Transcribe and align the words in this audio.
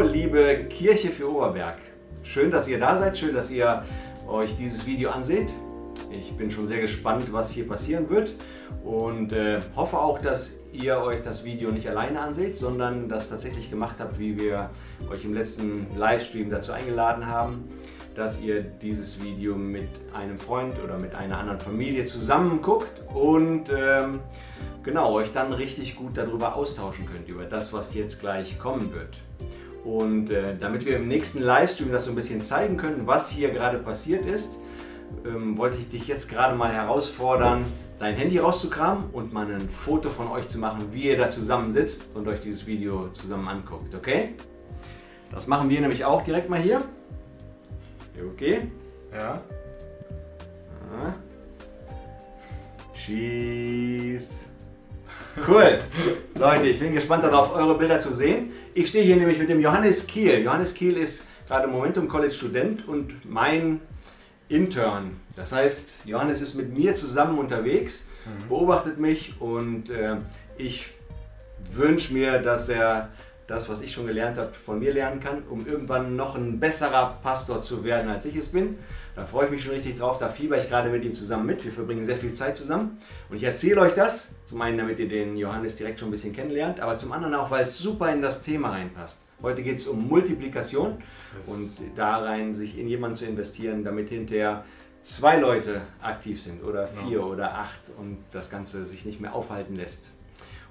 Liebe 0.00 0.64
Kirche 0.70 1.10
für 1.10 1.30
Oberberg. 1.30 1.76
Schön, 2.22 2.50
dass 2.50 2.66
ihr 2.66 2.78
da 2.78 2.96
seid, 2.96 3.18
schön, 3.18 3.34
dass 3.34 3.50
ihr 3.50 3.84
euch 4.26 4.56
dieses 4.56 4.86
Video 4.86 5.10
anseht. 5.10 5.52
Ich 6.10 6.32
bin 6.36 6.50
schon 6.50 6.66
sehr 6.66 6.80
gespannt, 6.80 7.32
was 7.32 7.50
hier 7.50 7.68
passieren 7.68 8.08
wird 8.08 8.34
und 8.84 9.32
äh, 9.32 9.60
hoffe 9.76 9.98
auch, 9.98 10.18
dass 10.18 10.60
ihr 10.72 10.98
euch 10.98 11.20
das 11.22 11.44
Video 11.44 11.70
nicht 11.70 11.88
alleine 11.88 12.20
anseht, 12.20 12.56
sondern 12.56 13.08
das 13.08 13.28
tatsächlich 13.28 13.70
gemacht 13.70 13.96
habt, 13.98 14.18
wie 14.18 14.40
wir 14.40 14.70
euch 15.12 15.24
im 15.24 15.34
letzten 15.34 15.86
Livestream 15.96 16.48
dazu 16.48 16.72
eingeladen 16.72 17.26
haben, 17.26 17.68
dass 18.14 18.42
ihr 18.42 18.62
dieses 18.62 19.22
Video 19.22 19.56
mit 19.56 19.88
einem 20.14 20.38
Freund 20.38 20.74
oder 20.82 20.98
mit 20.98 21.14
einer 21.14 21.38
anderen 21.38 21.60
Familie 21.60 22.04
zusammen 22.04 22.62
guckt 22.62 23.02
und 23.12 23.64
ähm, 23.70 24.20
genau 24.82 25.12
euch 25.12 25.32
dann 25.32 25.52
richtig 25.52 25.96
gut 25.96 26.16
darüber 26.16 26.56
austauschen 26.56 27.06
könnt, 27.06 27.28
über 27.28 27.44
das, 27.44 27.72
was 27.72 27.94
jetzt 27.94 28.20
gleich 28.20 28.58
kommen 28.58 28.92
wird. 28.94 29.16
Und 29.84 30.30
äh, 30.30 30.56
damit 30.56 30.86
wir 30.86 30.96
im 30.96 31.08
nächsten 31.08 31.42
Livestream 31.42 31.90
das 31.90 32.04
so 32.04 32.12
ein 32.12 32.14
bisschen 32.14 32.40
zeigen 32.40 32.76
können, 32.76 33.06
was 33.06 33.28
hier 33.28 33.50
gerade 33.50 33.78
passiert 33.78 34.24
ist, 34.26 34.58
ähm, 35.26 35.58
wollte 35.58 35.78
ich 35.78 35.88
dich 35.88 36.06
jetzt 36.06 36.28
gerade 36.28 36.56
mal 36.56 36.72
herausfordern, 36.72 37.64
dein 37.98 38.14
Handy 38.14 38.38
rauszukramen 38.38 39.10
und 39.12 39.32
mal 39.32 39.46
ein 39.46 39.68
Foto 39.68 40.08
von 40.10 40.28
euch 40.28 40.48
zu 40.48 40.58
machen, 40.58 40.88
wie 40.92 41.04
ihr 41.04 41.16
da 41.16 41.28
zusammen 41.28 41.70
sitzt 41.70 42.14
und 42.14 42.26
euch 42.28 42.40
dieses 42.40 42.66
Video 42.66 43.08
zusammen 43.10 43.48
anguckt, 43.48 43.94
okay? 43.94 44.34
Das 45.30 45.46
machen 45.46 45.68
wir 45.68 45.80
nämlich 45.80 46.04
auch 46.04 46.22
direkt 46.22 46.48
mal 46.48 46.60
hier. 46.60 46.82
Okay? 48.34 48.70
Ja. 49.12 49.40
Ah. 50.92 51.14
Cheese. 52.94 54.44
Cool. 55.46 55.80
Leute, 56.34 56.66
ich 56.66 56.78
bin 56.78 56.94
gespannt 56.94 57.24
darauf, 57.24 57.54
eure 57.54 57.78
Bilder 57.78 57.98
zu 57.98 58.12
sehen. 58.12 58.52
Ich 58.74 58.88
stehe 58.88 59.04
hier 59.04 59.16
nämlich 59.16 59.38
mit 59.38 59.48
dem 59.48 59.60
Johannes 59.60 60.06
Kiel. 60.06 60.42
Johannes 60.42 60.74
Kiel 60.74 60.96
ist 60.96 61.26
gerade 61.48 61.68
Momentum 61.68 62.06
College 62.06 62.34
Student 62.34 62.86
und 62.86 63.28
mein 63.28 63.80
Intern. 64.48 65.20
Das 65.34 65.52
heißt, 65.52 66.02
Johannes 66.04 66.42
ist 66.42 66.54
mit 66.54 66.76
mir 66.76 66.94
zusammen 66.94 67.38
unterwegs, 67.38 68.08
mhm. 68.26 68.48
beobachtet 68.48 68.98
mich 68.98 69.40
und 69.40 69.88
äh, 69.88 70.16
ich 70.58 70.90
wünsche 71.72 72.12
mir, 72.12 72.38
dass 72.38 72.68
er 72.68 73.08
das, 73.46 73.68
was 73.70 73.80
ich 73.80 73.92
schon 73.92 74.06
gelernt 74.06 74.36
habe, 74.38 74.52
von 74.52 74.78
mir 74.78 74.92
lernen 74.92 75.20
kann, 75.20 75.42
um 75.48 75.66
irgendwann 75.66 76.14
noch 76.14 76.36
ein 76.36 76.60
besserer 76.60 77.18
Pastor 77.22 77.62
zu 77.62 77.84
werden, 77.84 78.10
als 78.10 78.26
ich 78.26 78.36
es 78.36 78.48
bin. 78.48 78.78
Da 79.14 79.26
freue 79.26 79.44
ich 79.44 79.50
mich 79.50 79.62
schon 79.62 79.72
richtig 79.72 79.98
drauf, 79.98 80.16
da 80.18 80.28
fieber 80.28 80.56
ich 80.56 80.68
gerade 80.68 80.88
mit 80.88 81.04
ihm 81.04 81.12
zusammen 81.12 81.44
mit. 81.44 81.62
Wir 81.64 81.72
verbringen 81.72 82.02
sehr 82.02 82.16
viel 82.16 82.32
Zeit 82.32 82.56
zusammen. 82.56 82.96
Und 83.28 83.36
ich 83.36 83.44
erzähle 83.44 83.82
euch 83.82 83.92
das, 83.92 84.36
zum 84.46 84.60
einen, 84.62 84.78
damit 84.78 84.98
ihr 84.98 85.08
den 85.08 85.36
Johannes 85.36 85.76
direkt 85.76 86.00
schon 86.00 86.08
ein 86.08 86.12
bisschen 86.12 86.34
kennenlernt, 86.34 86.80
aber 86.80 86.96
zum 86.96 87.12
anderen 87.12 87.34
auch, 87.34 87.50
weil 87.50 87.64
es 87.64 87.78
super 87.78 88.10
in 88.10 88.22
das 88.22 88.42
Thema 88.42 88.70
reinpasst. 88.70 89.18
Heute 89.42 89.62
geht 89.62 89.76
es 89.76 89.86
um 89.86 90.08
Multiplikation 90.08 91.02
yes. 91.38 91.48
und 91.48 91.98
da 91.98 92.18
rein 92.18 92.54
sich 92.54 92.78
in 92.78 92.88
jemanden 92.88 93.16
zu 93.16 93.26
investieren, 93.26 93.84
damit 93.84 94.08
hinterher 94.08 94.64
zwei 95.02 95.36
Leute 95.36 95.82
aktiv 96.00 96.40
sind 96.40 96.62
oder 96.62 96.86
vier 96.86 97.18
ja. 97.18 97.24
oder 97.24 97.54
acht 97.54 97.80
und 97.98 98.18
das 98.30 98.50
Ganze 98.50 98.86
sich 98.86 99.04
nicht 99.04 99.20
mehr 99.20 99.34
aufhalten 99.34 99.76
lässt. 99.76 100.12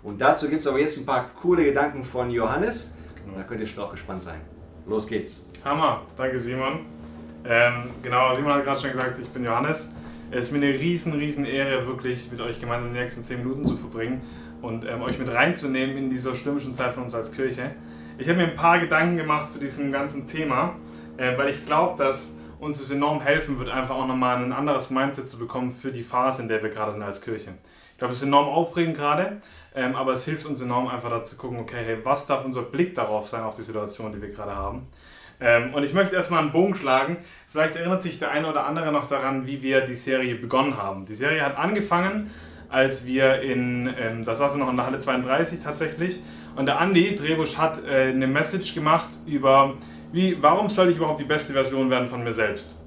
Und 0.04 0.22
dazu 0.22 0.50
gibt 0.50 0.62
es 0.62 0.68
aber 0.68 0.80
jetzt 0.80 0.98
ein 0.98 1.06
paar 1.06 1.30
coole 1.42 1.64
Gedanken 1.64 2.04
von 2.04 2.32
Johannes. 2.32 2.96
Genau. 3.24 3.38
Da 3.38 3.44
könnt 3.44 3.60
ihr 3.60 3.68
schon 3.68 3.84
auch 3.84 3.92
gespannt 3.92 4.24
sein. 4.24 4.42
Los 4.88 5.06
geht's. 5.06 5.48
Hammer, 5.64 6.04
danke 6.18 6.40
Simon. 6.40 7.01
Ähm, 7.44 7.90
genau, 8.04 8.34
Simon 8.34 8.54
hat 8.54 8.64
gerade 8.64 8.80
schon 8.80 8.92
gesagt, 8.92 9.20
ich 9.20 9.30
bin 9.30 9.44
Johannes. 9.44 9.92
Es 10.30 10.46
ist 10.46 10.52
mir 10.52 10.60
eine 10.60 10.80
riesen, 10.80 11.14
riesen 11.14 11.46
Ehre, 11.46 11.86
wirklich 11.88 12.32
mit 12.32 12.40
euch 12.40 12.60
gemeinsam 12.60 12.94
die 12.94 13.00
nächsten 13.00 13.22
10 13.22 13.40
Minuten 13.40 13.66
zu 13.66 13.76
verbringen 13.76 14.22
und 14.62 14.86
ähm, 14.86 15.02
euch 15.02 15.20
mit 15.20 15.32
reinzunehmen 15.34 15.98
in 15.98 16.10
dieser 16.10 16.36
stürmischen 16.36 16.74
Zeit 16.74 16.94
von 16.94 17.04
uns 17.04 17.14
als 17.14 17.32
Kirche. 17.32 17.72
Ich 18.18 18.30
habe 18.30 18.38
mir 18.38 18.46
ein 18.46 18.56
paar 18.56 18.80
Gedanken 18.80 19.18
gemacht 19.18 19.52
zu 19.52 19.60
diesem 19.60 19.92
ganzen 19.92 20.28
Thema, 20.28 20.76
äh, 21.18 21.38
weil 21.38 21.50
ich 21.50 21.66
glaube, 21.66 22.02
dass 22.02 22.38
uns 22.60 22.80
es 22.80 22.92
enorm 22.92 23.22
helfen 23.22 23.58
wird, 23.58 23.70
einfach 23.70 23.96
auch 23.96 24.06
nochmal 24.06 24.38
ein 24.38 24.54
anderes 24.54 24.92
Mindset 24.92 25.28
zu 25.28 25.40
bekommen 25.40 25.72
für 25.72 25.92
die 25.92 26.04
Phase, 26.04 26.44
in 26.44 26.48
der 26.48 26.62
wir 26.62 26.70
gerade 26.70 26.92
sind 26.92 27.02
als 27.02 27.22
Kirche. 27.22 27.56
Ich 27.92 27.98
glaube, 27.98 28.14
es 28.14 28.20
ist 28.20 28.28
enorm 28.28 28.48
aufregend 28.48 28.96
gerade, 28.96 29.42
ähm, 29.76 29.96
aber 29.96 30.14
es 30.14 30.26
hilft 30.26 30.46
uns 30.46 30.62
enorm 30.62 30.88
einfach 30.88 31.10
da 31.10 31.24
zu 31.24 31.36
gucken, 31.36 31.60
okay, 31.60 31.84
hey, 31.84 31.98
was 32.04 32.28
darf 32.28 32.46
unser 32.46 32.62
Blick 32.62 32.94
darauf 32.94 33.28
sein, 33.28 33.42
auf 33.42 33.56
die 33.56 33.64
Situation, 33.64 34.12
die 34.12 34.22
wir 34.22 34.30
gerade 34.30 34.56
haben. 34.56 34.88
Ähm, 35.42 35.74
und 35.74 35.84
ich 35.84 35.94
möchte 35.94 36.16
erstmal 36.16 36.42
einen 36.42 36.52
Bogen 36.52 36.76
schlagen. 36.76 37.18
Vielleicht 37.48 37.76
erinnert 37.76 38.04
sich 38.04 38.20
der 38.20 38.32
eine 38.32 38.48
oder 38.48 38.66
andere 38.66 38.92
noch 38.92 39.08
daran, 39.08 39.48
wie 39.48 39.62
wir 39.64 39.82
die 39.82 39.96
Serie 39.96 40.36
begonnen 40.36 40.78
haben. 40.78 41.06
Die 41.06 41.16
Serie 41.16 41.44
hat 41.44 41.58
angefangen, 41.58 42.30
als 42.70 43.06
wir 43.06 43.42
in, 43.42 43.94
ähm, 44.00 44.24
das 44.24 44.38
saßen 44.38 44.58
wir 44.58 44.64
noch 44.64 44.72
in 44.72 44.78
der 44.78 44.86
Halle 44.86 45.00
32 45.00 45.60
tatsächlich. 45.60 46.22
Und 46.56 46.68
der 46.68 46.80
Andi 46.80 47.16
Drebusch 47.16 47.58
hat 47.58 47.84
äh, 47.84 48.10
eine 48.10 48.28
Message 48.28 48.76
gemacht 48.76 49.10
über, 49.26 49.76
wie, 50.12 50.38
warum 50.42 50.70
soll 50.70 50.90
ich 50.90 50.98
überhaupt 50.98 51.20
die 51.20 51.26
beste 51.26 51.54
Version 51.54 51.90
werden 51.90 52.08
von 52.08 52.24
mir 52.24 52.34
selbst? 52.34 52.78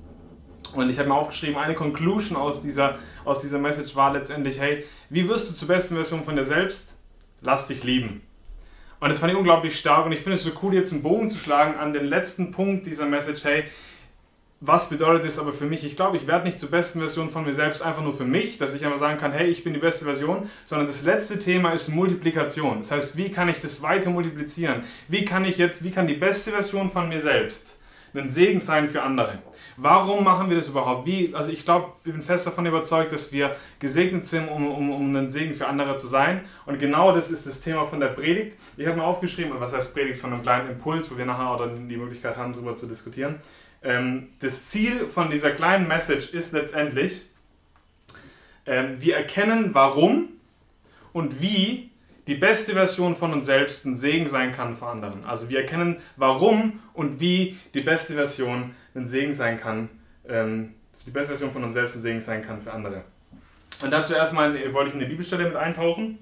Und 0.75 0.91
ich 0.91 0.99
habe 0.99 1.09
mir 1.09 1.15
aufgeschrieben, 1.15 1.57
eine 1.57 1.75
Conclusion 1.75 2.37
aus 2.37 2.63
dieser, 2.63 2.99
aus 3.25 3.41
dieser 3.41 3.59
Message 3.59 3.95
war 3.95 4.13
letztendlich, 4.13 4.61
hey, 4.61 4.85
wie 5.09 5.29
wirst 5.29 5.51
du 5.51 5.55
zur 5.55 5.69
besten 5.69 5.95
Version 5.95 6.23
von 6.23 6.37
dir 6.37 6.45
selbst? 6.45 6.97
Lass 7.41 7.67
dich 7.67 7.85
lieben. 7.85 8.23
Und 9.05 9.11
das 9.11 9.19
fand 9.19 9.35
ich 9.35 9.39
unglaublich 9.39 9.79
stark 9.79 10.07
und 10.07 10.13
ich 10.13 10.21
finde 10.21 10.37
es 10.37 10.45
so 10.45 10.53
cool, 10.63 10.73
jetzt 10.73 10.91
einen 10.91 11.03
Bogen 11.03 11.29
zu 11.29 11.37
schlagen 11.37 11.79
an 11.79 11.93
den 11.93 12.07
letzten 12.07 12.53
Punkt 12.53 12.87
dieser 12.87 13.05
Message, 13.05 13.45
hey, 13.45 13.65
was 14.61 14.89
bedeutet 14.89 15.27
es 15.27 15.39
aber 15.39 15.53
für 15.53 15.67
mich? 15.67 15.85
Ich 15.85 15.95
glaube, 15.95 16.17
ich 16.17 16.27
werde 16.27 16.47
nicht 16.47 16.59
zur 16.59 16.71
besten 16.71 17.01
Version 17.01 17.29
von 17.29 17.45
mir 17.45 17.53
selbst 17.53 17.83
einfach 17.83 18.03
nur 18.03 18.15
für 18.15 18.25
mich, 18.25 18.57
dass 18.57 18.75
ich 18.75 18.83
einmal 18.83 18.99
sagen 18.99 19.19
kann, 19.19 19.33
hey, 19.33 19.47
ich 19.47 19.63
bin 19.63 19.75
die 19.75 19.79
beste 19.79 20.07
Version, 20.07 20.49
sondern 20.65 20.87
das 20.87 21.03
letzte 21.03 21.39
Thema 21.39 21.73
ist 21.73 21.91
Multiplikation. 21.91 22.79
Das 22.79 22.93
heißt, 22.93 23.19
wie 23.19 23.31
kann 23.31 23.51
ich 23.51 23.59
das 23.59 23.83
weiter 23.83 24.09
multiplizieren? 24.09 24.85
Wie 25.09 25.27
kann 25.27 25.45
ich 25.45 25.59
jetzt, 25.59 25.85
wie 25.85 25.91
kann 25.91 26.07
die 26.07 26.15
beste 26.15 26.53
Version 26.53 26.89
von 26.89 27.11
mir 27.11 27.21
selbst 27.21 27.84
ein 28.21 28.29
Segen 28.29 28.61
sein 28.61 28.89
für 28.89 29.03
andere? 29.03 29.39
Warum 29.77 30.23
machen 30.23 30.49
wir 30.49 30.57
das 30.57 30.69
überhaupt? 30.69 31.07
Wie, 31.07 31.35
also 31.35 31.51
ich 31.51 31.65
glaube, 31.65 31.93
ich 32.05 32.13
bin 32.13 32.23
fest 32.23 32.47
davon 32.47 32.67
überzeugt, 32.67 33.13
dass 33.13 33.33
wir 33.33 33.57
gesegnet 33.79 34.25
sind, 34.25 34.49
um, 34.49 34.67
um, 34.67 34.91
um 34.91 35.17
ein 35.17 35.29
Segen 35.29 35.55
für 35.55 35.67
andere 35.67 35.97
zu 35.97 36.07
sein. 36.07 36.43
Und 36.67 36.79
genau 36.79 37.13
das 37.13 37.31
ist 37.31 37.47
das 37.47 37.61
Thema 37.61 37.87
von 37.87 38.01
der 38.01 38.09
Predigt. 38.09 38.57
Ich 38.77 38.87
habe 38.87 38.97
mir 38.99 39.05
aufgeschrieben, 39.05 39.53
was 39.59 39.73
heißt 39.73 39.95
Predigt 39.95 40.21
von 40.21 40.33
einem 40.33 40.43
kleinen 40.43 40.71
Impuls, 40.71 41.11
wo 41.11 41.19
wir 41.19 41.27
nachher 41.27 41.49
auch 41.49 41.59
dann 41.59 41.89
die 41.89 41.97
Möglichkeit 41.97 42.37
haben, 42.37 42.53
darüber 42.53 42.75
zu 42.75 42.87
diskutieren. 42.87 43.41
Ähm, 43.83 44.29
das 44.41 44.71
Ziel 44.71 45.09
von 45.09 45.31
dieser 45.31 45.51
kleinen 45.51 45.89
Message 45.89 46.33
ist 46.33 46.53
letztendlich, 46.53 47.23
ähm, 48.67 48.97
wir 48.99 49.17
erkennen, 49.17 49.71
warum 49.73 50.29
und 51.13 51.43
wie 51.43 51.91
die 52.27 52.35
beste 52.35 52.73
Version 52.73 53.17
von 53.17 53.33
uns 53.33 53.47
selbst 53.47 53.85
ein 53.85 53.95
Segen 53.95 54.27
sein 54.27 54.53
kann 54.53 54.75
für 54.75 54.87
anderen. 54.87 55.25
Also 55.25 55.49
wir 55.49 55.59
erkennen, 55.61 55.97
warum 56.17 56.81
und 56.93 57.21
wie 57.21 57.59
die 57.75 57.83
beste 57.83 58.15
Version 58.15 58.75
ein 58.95 59.07
Segen 59.07 59.33
sein 59.33 59.61
kann, 59.61 59.91
ähm, 60.29 60.75
die 61.07 61.11
beste 61.11 61.33
Version 61.33 61.53
von 61.53 61.65
uns 61.65 61.75
selbst 61.75 61.97
ein 61.97 62.03
Segen 62.03 62.21
sein 62.21 62.43
kann 62.43 62.63
für 62.63 62.73
andere. 62.73 63.03
Und 63.83 63.91
dazu 63.91 64.15
erstmal 64.15 64.55
wollte 64.73 64.89
ich 64.89 64.95
in 64.95 65.01
die 65.01 65.07
Bibelstelle 65.07 65.45
mit 65.45 65.57
eintauchen. 65.57 66.19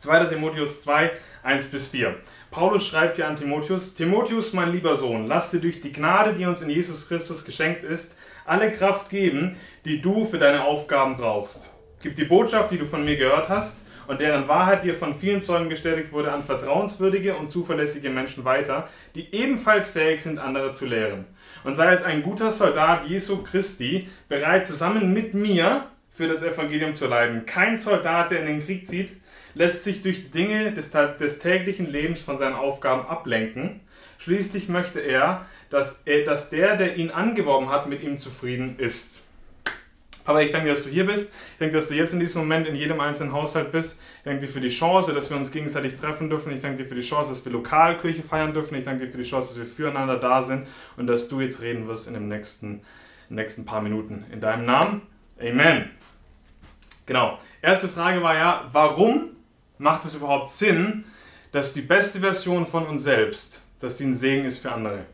2. 0.00 0.24
Timotheus 0.24 0.82
2, 0.82 1.12
1 1.44 1.68
bis 1.68 1.88
4. 1.88 2.16
Paulus 2.50 2.84
schreibt 2.84 3.16
hier 3.16 3.28
an 3.28 3.36
Timotheus, 3.36 3.94
Timotheus, 3.94 4.52
mein 4.52 4.72
lieber 4.72 4.96
Sohn, 4.96 5.28
lass 5.28 5.52
dir 5.52 5.60
durch 5.60 5.80
die 5.80 5.92
Gnade, 5.92 6.34
die 6.34 6.44
uns 6.44 6.60
in 6.60 6.70
Jesus 6.70 7.06
Christus 7.06 7.44
geschenkt 7.44 7.84
ist, 7.84 8.18
alle 8.44 8.72
Kraft 8.72 9.10
geben, 9.10 9.56
die 9.84 10.00
du 10.00 10.24
für 10.24 10.38
deine 10.38 10.64
Aufgaben 10.64 11.16
brauchst. 11.16 11.70
Gib 12.00 12.16
die 12.16 12.24
Botschaft, 12.24 12.72
die 12.72 12.78
du 12.78 12.86
von 12.86 13.04
mir 13.04 13.16
gehört 13.16 13.48
hast, 13.48 13.76
und 14.06 14.20
deren 14.20 14.48
Wahrheit 14.48 14.84
dir 14.84 14.94
von 14.94 15.14
vielen 15.14 15.40
Zeugen 15.40 15.68
bestätigt 15.68 16.12
wurde, 16.12 16.32
an 16.32 16.42
vertrauenswürdige 16.42 17.36
und 17.36 17.50
zuverlässige 17.50 18.10
Menschen 18.10 18.44
weiter, 18.44 18.88
die 19.14 19.34
ebenfalls 19.34 19.90
fähig 19.90 20.22
sind, 20.22 20.38
andere 20.38 20.72
zu 20.72 20.86
lehren. 20.86 21.26
Und 21.64 21.74
sei 21.74 21.86
als 21.88 22.02
ein 22.02 22.22
guter 22.22 22.50
Soldat 22.50 23.04
Jesu 23.04 23.42
Christi 23.42 24.08
bereit, 24.28 24.66
zusammen 24.66 25.12
mit 25.12 25.34
mir 25.34 25.84
für 26.10 26.28
das 26.28 26.42
Evangelium 26.42 26.94
zu 26.94 27.06
leiden. 27.06 27.46
Kein 27.46 27.78
Soldat, 27.78 28.30
der 28.30 28.40
in 28.40 28.46
den 28.46 28.64
Krieg 28.64 28.86
zieht, 28.86 29.16
lässt 29.54 29.84
sich 29.84 30.02
durch 30.02 30.24
die 30.24 30.30
Dinge 30.30 30.72
des, 30.72 30.90
des 30.90 31.38
täglichen 31.38 31.90
Lebens 31.90 32.22
von 32.22 32.38
seinen 32.38 32.54
Aufgaben 32.54 33.06
ablenken. 33.06 33.80
Schließlich 34.18 34.68
möchte 34.68 35.00
er, 35.00 35.46
dass, 35.70 36.02
er, 36.04 36.24
dass 36.24 36.50
der, 36.50 36.76
der 36.76 36.96
ihn 36.96 37.10
angeworben 37.10 37.70
hat, 37.70 37.88
mit 37.88 38.02
ihm 38.02 38.18
zufrieden 38.18 38.76
ist. 38.78 39.21
Papa, 40.24 40.40
ich 40.40 40.52
danke 40.52 40.68
dir, 40.68 40.74
dass 40.74 40.84
du 40.84 40.90
hier 40.90 41.04
bist. 41.04 41.32
Ich 41.52 41.58
danke, 41.58 41.74
dass 41.74 41.88
du 41.88 41.94
jetzt 41.94 42.12
in 42.12 42.20
diesem 42.20 42.42
Moment 42.42 42.66
in 42.66 42.76
jedem 42.76 43.00
einzelnen 43.00 43.32
Haushalt 43.32 43.72
bist. 43.72 44.00
Ich 44.18 44.24
danke 44.24 44.46
dir 44.46 44.52
für 44.52 44.60
die 44.60 44.68
Chance, 44.68 45.12
dass 45.12 45.30
wir 45.30 45.36
uns 45.36 45.50
gegenseitig 45.50 45.96
treffen 45.96 46.30
dürfen. 46.30 46.52
Ich 46.52 46.60
danke 46.60 46.82
dir 46.82 46.88
für 46.88 46.94
die 46.94 47.02
Chance, 47.02 47.30
dass 47.30 47.44
wir 47.44 47.50
Lokalkirche 47.52 48.22
feiern 48.22 48.52
dürfen. 48.52 48.76
Ich 48.76 48.84
danke 48.84 49.04
dir 49.04 49.10
für 49.10 49.18
die 49.18 49.28
Chance, 49.28 49.48
dass 49.48 49.58
wir 49.58 49.66
füreinander 49.66 50.18
da 50.18 50.40
sind 50.40 50.68
und 50.96 51.08
dass 51.08 51.28
du 51.28 51.40
jetzt 51.40 51.60
reden 51.60 51.88
wirst 51.88 52.06
in 52.06 52.14
den 52.14 52.28
nächsten, 52.28 52.82
nächsten 53.28 53.64
paar 53.64 53.80
Minuten. 53.80 54.24
In 54.32 54.40
deinem 54.40 54.64
Namen. 54.64 55.02
Amen. 55.40 55.90
Genau. 57.06 57.38
Erste 57.60 57.88
Frage 57.88 58.22
war 58.22 58.36
ja, 58.36 58.64
warum 58.70 59.30
macht 59.78 60.04
es 60.04 60.14
überhaupt 60.14 60.50
Sinn, 60.50 61.04
dass 61.50 61.74
die 61.74 61.82
beste 61.82 62.20
Version 62.20 62.64
von 62.64 62.86
uns 62.86 63.02
selbst, 63.02 63.66
dass 63.80 63.96
die 63.96 64.04
ein 64.04 64.14
Segen 64.14 64.44
ist 64.44 64.58
für 64.58 64.70
andere? 64.70 65.04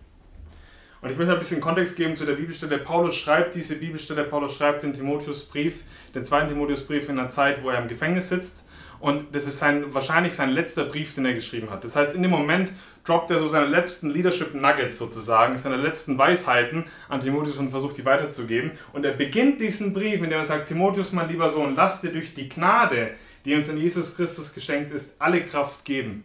Und 1.00 1.10
ich 1.10 1.16
möchte 1.16 1.32
ein 1.32 1.38
bisschen 1.38 1.60
Kontext 1.60 1.96
geben 1.96 2.16
zu 2.16 2.26
der 2.26 2.34
Bibelstelle. 2.34 2.78
Paulus 2.78 3.16
schreibt 3.16 3.54
diese 3.54 3.76
Bibelstelle, 3.76 4.24
Paulus 4.24 4.56
schreibt 4.56 4.82
den 4.82 4.92
Timotheusbrief, 4.92 5.84
den 6.14 6.24
zweiten 6.24 6.48
Timotheusbrief 6.48 7.08
in 7.08 7.18
einer 7.18 7.28
Zeit, 7.28 7.62
wo 7.62 7.70
er 7.70 7.80
im 7.80 7.88
Gefängnis 7.88 8.28
sitzt. 8.28 8.64
und 9.00 9.32
das 9.32 9.46
ist 9.46 9.58
sein, 9.58 9.94
wahrscheinlich 9.94 10.34
sein 10.34 10.50
letzter 10.50 10.84
Brief, 10.84 11.14
den 11.14 11.24
er 11.24 11.34
geschrieben 11.34 11.70
hat. 11.70 11.84
Das 11.84 11.94
heißt, 11.94 12.16
in 12.16 12.22
dem 12.22 12.32
Moment 12.32 12.72
droppt 13.04 13.30
er 13.30 13.38
so 13.38 13.46
seine 13.46 13.66
letzten 13.66 14.10
Leadership 14.10 14.54
Nuggets 14.54 14.98
sozusagen, 14.98 15.56
seine 15.56 15.76
letzten 15.76 16.18
Weisheiten 16.18 16.84
an 17.08 17.20
Timotheus 17.20 17.58
und 17.58 17.68
versucht 17.68 17.96
die 17.96 18.04
weiterzugeben. 18.04 18.72
Und 18.92 19.04
er 19.04 19.12
beginnt 19.12 19.60
diesen 19.60 19.92
Brief, 19.92 20.16
indem 20.16 20.40
er 20.40 20.44
sagt, 20.44 20.66
Timotheus, 20.66 21.12
mein 21.12 21.28
lieber 21.28 21.48
Sohn, 21.48 21.74
lass 21.76 22.00
dir 22.00 22.10
durch 22.10 22.34
die 22.34 22.48
Gnade, 22.48 23.12
die 23.44 23.54
uns 23.54 23.68
in 23.68 23.78
Jesus 23.78 24.16
Christus 24.16 24.52
geschenkt 24.52 24.90
ist, 24.90 25.20
alle 25.20 25.42
Kraft 25.42 25.84
geben. 25.84 26.24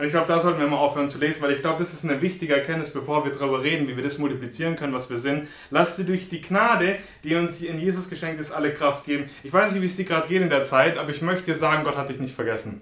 Und 0.00 0.06
ich 0.06 0.12
glaube, 0.12 0.28
da 0.28 0.40
sollten 0.40 0.58
wir 0.58 0.66
mal 0.66 0.78
aufhören 0.78 1.10
zu 1.10 1.18
lesen, 1.18 1.42
weil 1.42 1.52
ich 1.52 1.60
glaube, 1.60 1.78
das 1.78 1.92
ist 1.92 2.06
eine 2.08 2.22
wichtige 2.22 2.54
Erkenntnis, 2.54 2.88
bevor 2.88 3.22
wir 3.22 3.32
darüber 3.32 3.62
reden, 3.62 3.86
wie 3.86 3.96
wir 3.96 4.02
das 4.02 4.16
multiplizieren 4.16 4.74
können, 4.74 4.94
was 4.94 5.10
wir 5.10 5.18
sind. 5.18 5.46
Lass 5.68 5.96
dir 5.96 6.04
durch 6.04 6.30
die 6.30 6.40
Gnade, 6.40 6.96
die 7.22 7.34
uns 7.34 7.60
in 7.60 7.78
Jesus 7.78 8.08
geschenkt 8.08 8.40
ist, 8.40 8.50
alle 8.50 8.72
Kraft 8.72 9.04
geben. 9.04 9.28
Ich 9.42 9.52
weiß 9.52 9.72
nicht, 9.72 9.82
wie 9.82 9.86
es 9.86 9.96
dir 9.96 10.06
gerade 10.06 10.26
geht 10.26 10.40
in 10.40 10.48
der 10.48 10.64
Zeit, 10.64 10.96
aber 10.96 11.10
ich 11.10 11.20
möchte 11.20 11.44
dir 11.44 11.54
sagen, 11.54 11.84
Gott 11.84 11.98
hat 11.98 12.08
dich 12.08 12.18
nicht 12.18 12.34
vergessen. 12.34 12.80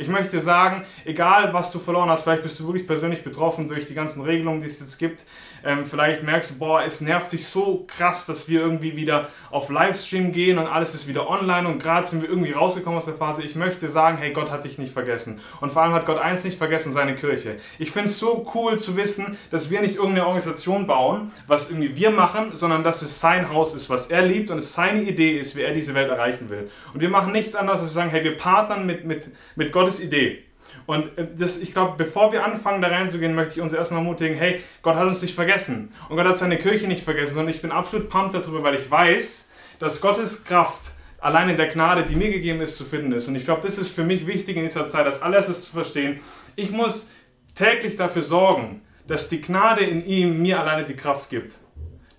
Ich 0.00 0.08
möchte 0.08 0.40
sagen, 0.40 0.84
egal 1.04 1.52
was 1.52 1.70
du 1.70 1.78
verloren 1.78 2.08
hast, 2.08 2.22
vielleicht 2.22 2.42
bist 2.42 2.58
du 2.58 2.66
wirklich 2.66 2.86
persönlich 2.86 3.22
betroffen 3.22 3.68
durch 3.68 3.86
die 3.86 3.92
ganzen 3.92 4.22
Regelungen, 4.22 4.62
die 4.62 4.66
es 4.66 4.80
jetzt 4.80 4.98
gibt. 4.98 5.26
Ähm, 5.62 5.84
vielleicht 5.84 6.22
merkst 6.22 6.52
du, 6.52 6.58
boah, 6.58 6.82
es 6.82 7.02
nervt 7.02 7.32
dich 7.32 7.46
so 7.46 7.84
krass, 7.86 8.24
dass 8.24 8.48
wir 8.48 8.60
irgendwie 8.60 8.96
wieder 8.96 9.28
auf 9.50 9.68
Livestream 9.68 10.32
gehen 10.32 10.58
und 10.58 10.66
alles 10.66 10.94
ist 10.94 11.06
wieder 11.06 11.28
online 11.28 11.68
und 11.68 11.82
gerade 11.82 12.06
sind 12.06 12.22
wir 12.22 12.30
irgendwie 12.30 12.52
rausgekommen 12.52 12.96
aus 12.96 13.04
der 13.04 13.14
Phase. 13.14 13.42
Ich 13.42 13.56
möchte 13.56 13.90
sagen, 13.90 14.16
hey, 14.16 14.32
Gott 14.32 14.50
hat 14.50 14.64
dich 14.64 14.78
nicht 14.78 14.94
vergessen. 14.94 15.40
Und 15.60 15.70
vor 15.70 15.82
allem 15.82 15.92
hat 15.92 16.06
Gott 16.06 16.18
eins 16.18 16.44
nicht 16.44 16.56
vergessen, 16.56 16.92
seine 16.92 17.14
Kirche. 17.14 17.56
Ich 17.78 17.90
finde 17.90 18.08
es 18.08 18.18
so 18.18 18.50
cool 18.54 18.78
zu 18.78 18.96
wissen, 18.96 19.36
dass 19.50 19.70
wir 19.70 19.82
nicht 19.82 19.96
irgendeine 19.96 20.22
Organisation 20.22 20.86
bauen, 20.86 21.30
was 21.46 21.70
irgendwie 21.70 21.94
wir 21.94 22.10
machen, 22.10 22.54
sondern 22.54 22.82
dass 22.82 23.02
es 23.02 23.20
sein 23.20 23.52
Haus 23.52 23.74
ist, 23.74 23.90
was 23.90 24.06
er 24.06 24.22
liebt 24.22 24.50
und 24.50 24.58
es 24.58 24.72
seine 24.72 25.02
Idee 25.02 25.36
ist, 25.36 25.56
wie 25.56 25.60
er 25.62 25.74
diese 25.74 25.94
Welt 25.94 26.08
erreichen 26.08 26.48
will. 26.48 26.70
Und 26.94 27.00
wir 27.00 27.10
machen 27.10 27.32
nichts 27.32 27.54
anderes, 27.54 27.80
als 27.80 27.90
wir 27.90 27.94
sagen, 27.94 28.10
hey, 28.10 28.24
wir 28.24 28.36
partnern 28.36 28.86
mit, 28.86 29.04
mit, 29.04 29.28
mit 29.56 29.72
Gottes 29.72 29.89
Idee. 29.98 30.44
Und 30.86 31.18
äh, 31.18 31.26
das, 31.36 31.58
ich 31.58 31.72
glaube, 31.72 31.94
bevor 31.96 32.32
wir 32.32 32.44
anfangen, 32.44 32.82
da 32.82 32.88
reinzugehen, 32.88 33.34
möchte 33.34 33.54
ich 33.56 33.60
uns 33.60 33.72
erstmal 33.72 34.00
ermutigen, 34.00 34.36
hey, 34.36 34.60
Gott 34.82 34.94
hat 34.94 35.08
uns 35.08 35.22
nicht 35.22 35.34
vergessen. 35.34 35.92
Und 36.08 36.16
Gott 36.16 36.26
hat 36.26 36.38
seine 36.38 36.58
Kirche 36.58 36.86
nicht 36.86 37.02
vergessen, 37.02 37.34
sondern 37.34 37.54
ich 37.54 37.62
bin 37.62 37.72
absolut 37.72 38.08
pumped 38.08 38.34
darüber, 38.34 38.62
weil 38.62 38.74
ich 38.76 38.90
weiß, 38.90 39.50
dass 39.78 40.00
Gottes 40.00 40.44
Kraft 40.44 40.92
allein 41.18 41.48
in 41.48 41.56
der 41.56 41.68
Gnade, 41.68 42.04
die 42.04 42.16
mir 42.16 42.30
gegeben 42.30 42.60
ist, 42.60 42.76
zu 42.76 42.84
finden 42.84 43.12
ist. 43.12 43.28
Und 43.28 43.36
ich 43.36 43.44
glaube, 43.44 43.62
das 43.62 43.78
ist 43.78 43.94
für 43.94 44.04
mich 44.04 44.26
wichtig 44.26 44.56
in 44.56 44.62
dieser 44.62 44.88
Zeit, 44.88 45.06
als 45.06 45.22
allererstes 45.22 45.64
zu 45.64 45.72
verstehen. 45.72 46.20
Ich 46.56 46.70
muss 46.70 47.10
täglich 47.54 47.96
dafür 47.96 48.22
sorgen, 48.22 48.82
dass 49.06 49.28
die 49.28 49.40
Gnade 49.40 49.84
in 49.84 50.04
ihm 50.06 50.40
mir 50.40 50.60
alleine 50.60 50.84
die 50.84 50.96
Kraft 50.96 51.30
gibt. 51.30 51.58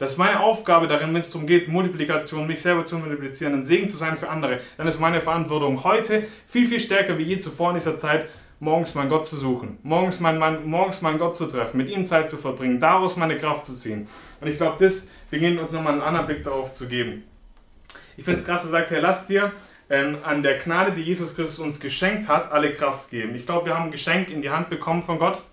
Dass 0.02 0.18
meine 0.18 0.40
Aufgabe 0.40 0.88
darin, 0.88 1.14
wenn 1.14 1.22
es 1.22 1.30
darum 1.30 1.46
geht, 1.46 1.68
Multiplikation, 1.68 2.48
mich 2.48 2.60
selber 2.60 2.84
zu 2.86 2.98
multiplizieren, 2.98 3.54
ein 3.54 3.64
Segen 3.64 3.88
zu 3.88 3.98
sein 3.98 4.18
für 4.18 4.30
andere, 4.30 4.60
dann 4.76 4.88
ist 4.88 5.00
meine 5.00 5.22
Verantwortung 5.22 5.84
heute 5.84 6.24
viel, 6.48 6.68
viel 6.68 6.80
stärker 6.80 7.20
wie 7.20 7.24
je 7.24 7.38
zuvor 7.38 7.70
in 7.70 7.76
dieser 7.76 7.96
Zeit, 7.98 8.28
morgens 8.60 8.96
meinen 8.96 9.10
Gott 9.10 9.28
zu 9.28 9.36
suchen, 9.36 9.78
morgens, 9.84 10.20
mein, 10.20 10.40
mein, 10.40 10.68
morgens 10.68 11.04
meinen 11.04 11.20
Gott 11.20 11.36
zu 11.36 11.46
treffen, 11.46 11.78
mit 11.78 11.88
ihm 11.88 12.04
Zeit 12.04 12.32
zu 12.32 12.38
verbringen, 12.38 12.80
daraus 12.80 13.16
meine 13.16 13.38
Kraft 13.38 13.64
zu 13.64 13.76
ziehen. 13.76 14.08
Und 14.40 14.48
ich 14.48 14.58
glaube, 14.58 14.84
das 14.84 15.08
beginnt 15.30 15.60
uns 15.60 15.72
nochmal 15.72 15.94
einen 15.94 16.02
anderen 16.02 16.26
Blick 16.26 16.44
darauf 16.46 16.74
zu 16.74 16.88
geben. 16.88 17.24
Ich 18.18 18.26
finde 18.26 18.40
es 18.40 18.46
krass, 18.48 18.64
er 18.64 18.72
sagt, 18.72 18.90
Herr, 18.90 19.02
lass 19.02 19.28
dir 19.28 19.52
ähm, 19.92 20.18
an 20.24 20.42
der 20.42 20.58
Gnade, 20.58 20.94
die 20.94 21.04
Jesus 21.04 21.36
Christus 21.36 21.60
uns 21.60 21.80
geschenkt 21.80 22.28
hat, 22.28 22.52
alle 22.52 22.74
Kraft 22.74 23.12
geben. 23.12 23.36
Ich 23.36 23.46
glaube, 23.46 23.68
wir 23.68 23.76
haben 23.76 23.86
ein 23.86 23.92
Geschenk 23.92 24.32
in 24.32 24.42
die 24.42 24.50
Hand 24.50 24.72
bekommen 24.72 25.04
von 25.04 25.20
Gott. 25.20 25.44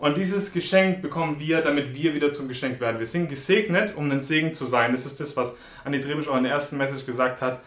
Und 0.00 0.16
dieses 0.16 0.52
Geschenk 0.52 1.02
bekommen 1.02 1.38
wir, 1.38 1.60
damit 1.60 1.94
wir 1.94 2.14
wieder 2.14 2.32
zum 2.32 2.48
Geschenk 2.48 2.80
werden. 2.80 2.98
Wir 2.98 3.06
sind 3.06 3.28
gesegnet, 3.28 3.94
um 3.94 4.10
ein 4.10 4.20
Segen 4.20 4.54
zu 4.54 4.64
sein. 4.64 4.92
Das 4.92 5.04
ist 5.04 5.20
das, 5.20 5.36
was 5.36 5.54
Andi 5.84 6.00
Trebisch 6.00 6.26
auch 6.26 6.38
in 6.38 6.44
der 6.44 6.52
ersten 6.52 6.78
Message 6.78 7.04
gesagt 7.04 7.42
hat. 7.42 7.60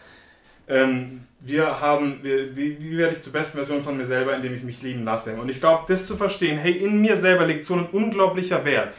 Ähm, 0.66 1.20
wir 1.40 1.80
haben, 1.80 2.18
wir, 2.22 2.56
wie, 2.56 2.80
wie, 2.80 2.96
werde 2.96 3.14
ich 3.14 3.22
zur 3.22 3.32
besten 3.32 3.56
Version 3.56 3.82
von 3.82 3.96
mir 3.96 4.04
selber, 4.04 4.34
indem 4.34 4.54
ich 4.54 4.64
mich 4.64 4.82
lieben 4.82 5.04
lasse? 5.04 5.36
Und 5.36 5.48
ich 5.48 5.60
glaube, 5.60 5.84
das 5.86 6.06
zu 6.06 6.16
verstehen, 6.16 6.58
hey, 6.58 6.72
in 6.72 7.00
mir 7.00 7.16
selber 7.16 7.46
liegt 7.46 7.64
so 7.64 7.74
ein 7.74 7.86
unglaublicher 7.86 8.64
Wert. 8.64 8.96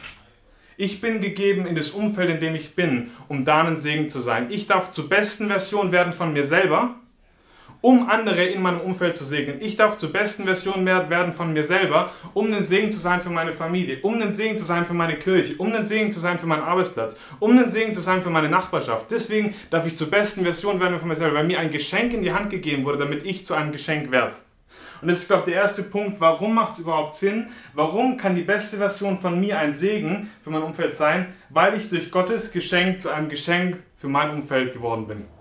Ich 0.78 1.00
bin 1.00 1.20
gegeben 1.20 1.66
in 1.66 1.74
das 1.74 1.90
Umfeld, 1.90 2.30
in 2.30 2.40
dem 2.40 2.54
ich 2.54 2.74
bin, 2.74 3.10
um 3.28 3.44
da 3.44 3.64
ein 3.64 3.76
Segen 3.76 4.08
zu 4.08 4.20
sein. 4.20 4.46
Ich 4.50 4.66
darf 4.66 4.92
zur 4.92 5.08
besten 5.08 5.48
Version 5.48 5.92
werden 5.92 6.12
von 6.12 6.32
mir 6.32 6.44
selber 6.44 6.94
um 7.86 8.10
andere 8.10 8.44
in 8.44 8.62
meinem 8.62 8.80
Umfeld 8.80 9.16
zu 9.16 9.24
segnen. 9.24 9.60
Ich 9.60 9.76
darf 9.76 9.96
zur 9.96 10.12
besten 10.12 10.42
Version 10.42 10.84
werden 10.84 11.32
von 11.32 11.52
mir 11.52 11.62
selber, 11.62 12.10
um 12.34 12.52
ein 12.52 12.64
Segen 12.64 12.90
zu 12.90 12.98
sein 12.98 13.20
für 13.20 13.30
meine 13.30 13.52
Familie, 13.52 14.00
um 14.02 14.20
ein 14.20 14.32
Segen 14.32 14.56
zu 14.56 14.64
sein 14.64 14.84
für 14.84 14.92
meine 14.92 15.14
Kirche, 15.14 15.54
um 15.58 15.72
ein 15.72 15.84
Segen 15.84 16.10
zu 16.10 16.18
sein 16.18 16.36
für 16.36 16.48
meinen 16.48 16.64
Arbeitsplatz, 16.64 17.16
um 17.38 17.56
ein 17.56 17.70
Segen 17.70 17.92
zu 17.92 18.00
sein 18.00 18.22
für 18.22 18.30
meine 18.30 18.48
Nachbarschaft. 18.48 19.08
Deswegen 19.12 19.54
darf 19.70 19.86
ich 19.86 19.96
zur 19.96 20.10
besten 20.10 20.42
Version 20.42 20.80
werden 20.80 20.98
von 20.98 21.06
mir 21.06 21.14
selber, 21.14 21.36
weil 21.36 21.44
mir 21.44 21.60
ein 21.60 21.70
Geschenk 21.70 22.12
in 22.12 22.22
die 22.22 22.32
Hand 22.32 22.50
gegeben 22.50 22.84
wurde, 22.84 22.98
damit 22.98 23.24
ich 23.24 23.46
zu 23.46 23.54
einem 23.54 23.70
Geschenk 23.70 24.10
werde. 24.10 24.34
Und 25.00 25.06
das 25.06 25.18
ist, 25.18 25.28
glaube 25.28 25.44
ich, 25.46 25.54
der 25.54 25.62
erste 25.62 25.84
Punkt. 25.84 26.20
Warum 26.20 26.56
macht 26.56 26.72
es 26.72 26.80
überhaupt 26.80 27.14
Sinn? 27.14 27.50
Warum 27.72 28.16
kann 28.16 28.34
die 28.34 28.42
beste 28.42 28.78
Version 28.78 29.16
von 29.16 29.38
mir 29.38 29.60
ein 29.60 29.72
Segen 29.72 30.28
für 30.40 30.50
mein 30.50 30.62
Umfeld 30.62 30.92
sein? 30.92 31.34
Weil 31.50 31.74
ich 31.74 31.88
durch 31.88 32.10
Gottes 32.10 32.50
Geschenk 32.50 33.00
zu 33.00 33.10
einem 33.10 33.28
Geschenk 33.28 33.80
für 33.94 34.08
mein 34.08 34.30
Umfeld 34.30 34.72
geworden 34.72 35.06
bin. 35.06 35.35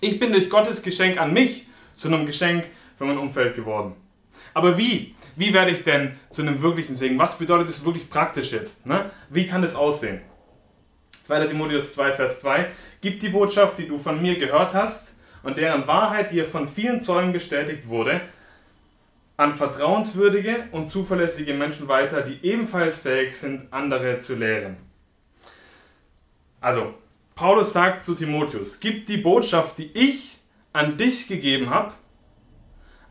Ich 0.00 0.20
bin 0.20 0.32
durch 0.32 0.48
Gottes 0.48 0.82
Geschenk 0.82 1.20
an 1.20 1.32
mich 1.32 1.66
zu 1.94 2.08
einem 2.08 2.24
Geschenk 2.24 2.66
für 2.96 3.04
mein 3.04 3.18
Umfeld 3.18 3.56
geworden. 3.56 3.94
Aber 4.54 4.78
wie? 4.78 5.14
Wie 5.36 5.52
werde 5.52 5.72
ich 5.72 5.82
denn 5.82 6.16
zu 6.30 6.42
einem 6.42 6.62
wirklichen 6.62 6.94
Segen? 6.94 7.18
Was 7.18 7.38
bedeutet 7.38 7.68
das 7.68 7.84
wirklich 7.84 8.08
praktisch 8.08 8.52
jetzt? 8.52 8.86
Ne? 8.86 9.10
Wie 9.28 9.46
kann 9.46 9.62
das 9.62 9.74
aussehen? 9.74 10.20
2. 11.24 11.46
Timotheus 11.46 11.92
2, 11.94 12.12
Vers 12.12 12.40
2. 12.40 12.68
Gib 13.00 13.20
die 13.20 13.28
Botschaft, 13.28 13.78
die 13.78 13.86
du 13.86 13.98
von 13.98 14.22
mir 14.22 14.38
gehört 14.38 14.72
hast 14.72 15.14
und 15.42 15.58
deren 15.58 15.86
Wahrheit 15.86 16.32
dir 16.32 16.44
von 16.44 16.66
vielen 16.68 17.00
Zeugen 17.00 17.32
bestätigt 17.32 17.88
wurde, 17.88 18.20
an 19.36 19.54
vertrauenswürdige 19.54 20.64
und 20.72 20.88
zuverlässige 20.88 21.54
Menschen 21.54 21.86
weiter, 21.86 22.22
die 22.22 22.44
ebenfalls 22.44 23.00
fähig 23.00 23.36
sind, 23.36 23.72
andere 23.72 24.20
zu 24.20 24.34
lehren. 24.34 24.76
Also, 26.60 26.94
Paulus 27.38 27.72
sagt 27.72 28.02
zu 28.02 28.16
Timotheus, 28.16 28.80
gib 28.80 29.06
die 29.06 29.16
Botschaft, 29.16 29.78
die 29.78 29.92
ich 29.94 30.38
an 30.72 30.96
dich 30.96 31.28
gegeben 31.28 31.70
habe, 31.70 31.92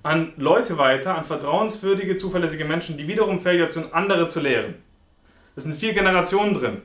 an 0.04 0.34
Leute 0.36 0.78
weiter, 0.78 1.18
an 1.18 1.24
vertrauenswürdige, 1.24 2.18
zuverlässige 2.18 2.66
Menschen, 2.66 2.98
die 2.98 3.08
wiederum 3.08 3.40
fähig 3.40 3.72
sind, 3.72 3.94
andere 3.94 4.28
zu 4.28 4.42
lehren. 4.42 4.76
Es 5.56 5.64
sind 5.64 5.76
vier 5.76 5.94
Generationen 5.94 6.54
drin. 6.54 6.82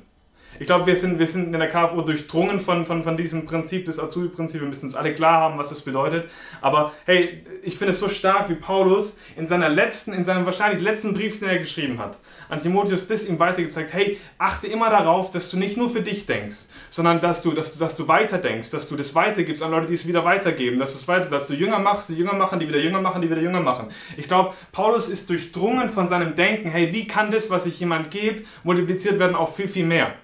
Ich 0.61 0.67
glaube, 0.67 0.87
wir 0.87 0.97
sind, 0.97 1.19
wir 1.19 1.27
sind 1.27 1.53
in 1.53 1.59
der 1.59 1.69
KFO 1.69 2.03
durchdrungen 2.03 2.61
von, 2.61 2.85
von, 2.85 3.03
von 3.03 3.17
diesem 3.17 3.47
Prinzip, 3.47 3.87
das 3.87 3.99
Azubi-Prinzip. 3.99 4.61
Wir 4.61 4.69
müssen 4.69 4.87
es 4.87 4.95
alle 4.95 5.15
klar 5.15 5.41
haben, 5.41 5.59
was 5.59 5.71
es 5.71 5.83
bedeutet. 5.83 6.29
Aber 6.61 6.93
hey, 7.07 7.45
ich 7.63 7.79
finde 7.79 7.93
es 7.93 7.99
so 7.99 8.09
stark, 8.09 8.49
wie 8.51 8.55
Paulus 8.55 9.19
in 9.37 9.47
seiner 9.47 9.69
letzten, 9.69 10.13
in 10.13 10.25
seinem 10.25 10.45
wahrscheinlich 10.45 10.83
letzten 10.83 11.15
Brief, 11.15 11.41
den 11.41 11.49
er 11.49 11.59
geschrieben 11.59 11.99
hat, 11.99 12.19
an 12.49 12.61
Timotheus 12.61 13.07
das 13.07 13.27
ihm 13.27 13.39
weitergezeigt. 13.39 13.93
Hey, 13.93 14.19
achte 14.39 14.67
immer 14.67 14.91
darauf, 14.91 15.31
dass 15.31 15.51
du 15.51 15.59
nicht 15.59 15.77
nur 15.77 15.89
für 15.89 16.03
dich 16.03 16.27
denkst, 16.27 16.67
sondern 16.91 17.21
dass 17.21 17.43
du, 17.43 17.53
dass 17.53 17.73
du, 17.73 17.79
dass 17.79 17.97
du 17.97 18.07
weiterdenkst, 18.07 18.71
dass 18.71 18.89
du 18.89 18.97
das 18.97 19.15
weitergibst 19.15 19.63
an 19.63 19.71
Leute, 19.71 19.87
die 19.87 19.95
es 19.95 20.07
wieder 20.07 20.25
weitergeben, 20.25 20.79
dass 20.79 20.93
du 20.93 21.09
weiter, 21.09 21.27
dass 21.27 21.47
du 21.47 21.55
Jünger 21.55 21.79
machst, 21.79 22.11
die 22.11 22.15
Jünger 22.15 22.35
machen, 22.35 22.61
die 22.61 22.69
wieder 22.69 22.79
Jünger 22.79 23.01
machen, 23.01 23.23
die 23.23 23.31
wieder 23.31 23.41
Jünger 23.41 23.61
machen. 23.61 23.89
Ich 24.17 24.29
glaube, 24.29 24.55
Paulus 24.71 25.09
ist 25.09 25.31
durchdrungen 25.31 25.89
von 25.89 26.09
seinem 26.09 26.35
Denken. 26.35 26.69
Hey, 26.69 26.93
wie 26.93 27.07
kann 27.07 27.31
das, 27.31 27.51
was 27.51 27.67
ich 27.67 27.81
jemand 27.81 28.11
gebe, 28.11 28.43
multipliziert 28.65 29.19
werden 29.19 29.35
auf 29.35 29.57
viel, 29.57 29.69
viel 29.69 29.87
mehr? 29.87 30.15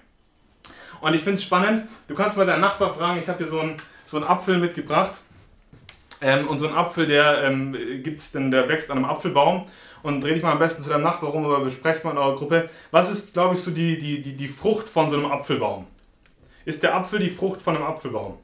Und 1.01 1.13
ich 1.13 1.21
finde 1.21 1.37
es 1.37 1.43
spannend, 1.43 1.83
du 2.07 2.15
kannst 2.15 2.37
mal 2.37 2.45
deinen 2.45 2.61
Nachbar 2.61 2.93
fragen, 2.93 3.19
ich 3.19 3.27
habe 3.27 3.37
hier 3.37 3.47
so 3.47 3.59
einen, 3.59 3.77
so 4.05 4.17
einen 4.17 4.25
Apfel 4.25 4.57
mitgebracht. 4.57 5.21
Ähm, 6.21 6.47
und 6.47 6.59
so 6.59 6.67
ein 6.67 6.75
Apfel, 6.75 7.07
der 7.07 7.43
ähm, 7.43 7.75
gibt's 8.03 8.31
denn, 8.31 8.51
der 8.51 8.67
wächst 8.67 8.91
an 8.91 8.97
einem 8.97 9.05
Apfelbaum. 9.05 9.65
Und 10.01 10.23
dreh 10.23 10.33
dich 10.33 10.43
mal 10.43 10.53
am 10.53 10.59
besten 10.59 10.81
zu 10.81 10.89
deinem 10.89 11.03
Nachbar 11.03 11.31
rum 11.31 11.45
oder 11.45 11.59
besprecht 11.59 12.03
mal 12.03 12.11
in 12.11 12.17
eurer 12.17 12.35
Gruppe. 12.35 12.69
Was 12.91 13.09
ist, 13.09 13.33
glaube 13.33 13.55
ich, 13.55 13.61
so 13.61 13.71
die, 13.71 13.97
die, 13.97 14.21
die, 14.21 14.35
die 14.35 14.47
Frucht 14.47 14.87
von 14.87 15.09
so 15.09 15.17
einem 15.17 15.25
Apfelbaum? 15.25 15.87
Ist 16.65 16.83
der 16.83 16.95
Apfel 16.95 17.19
die 17.19 17.29
Frucht 17.29 17.61
von 17.61 17.75
einem 17.75 17.85
Apfelbaum? 17.85 18.37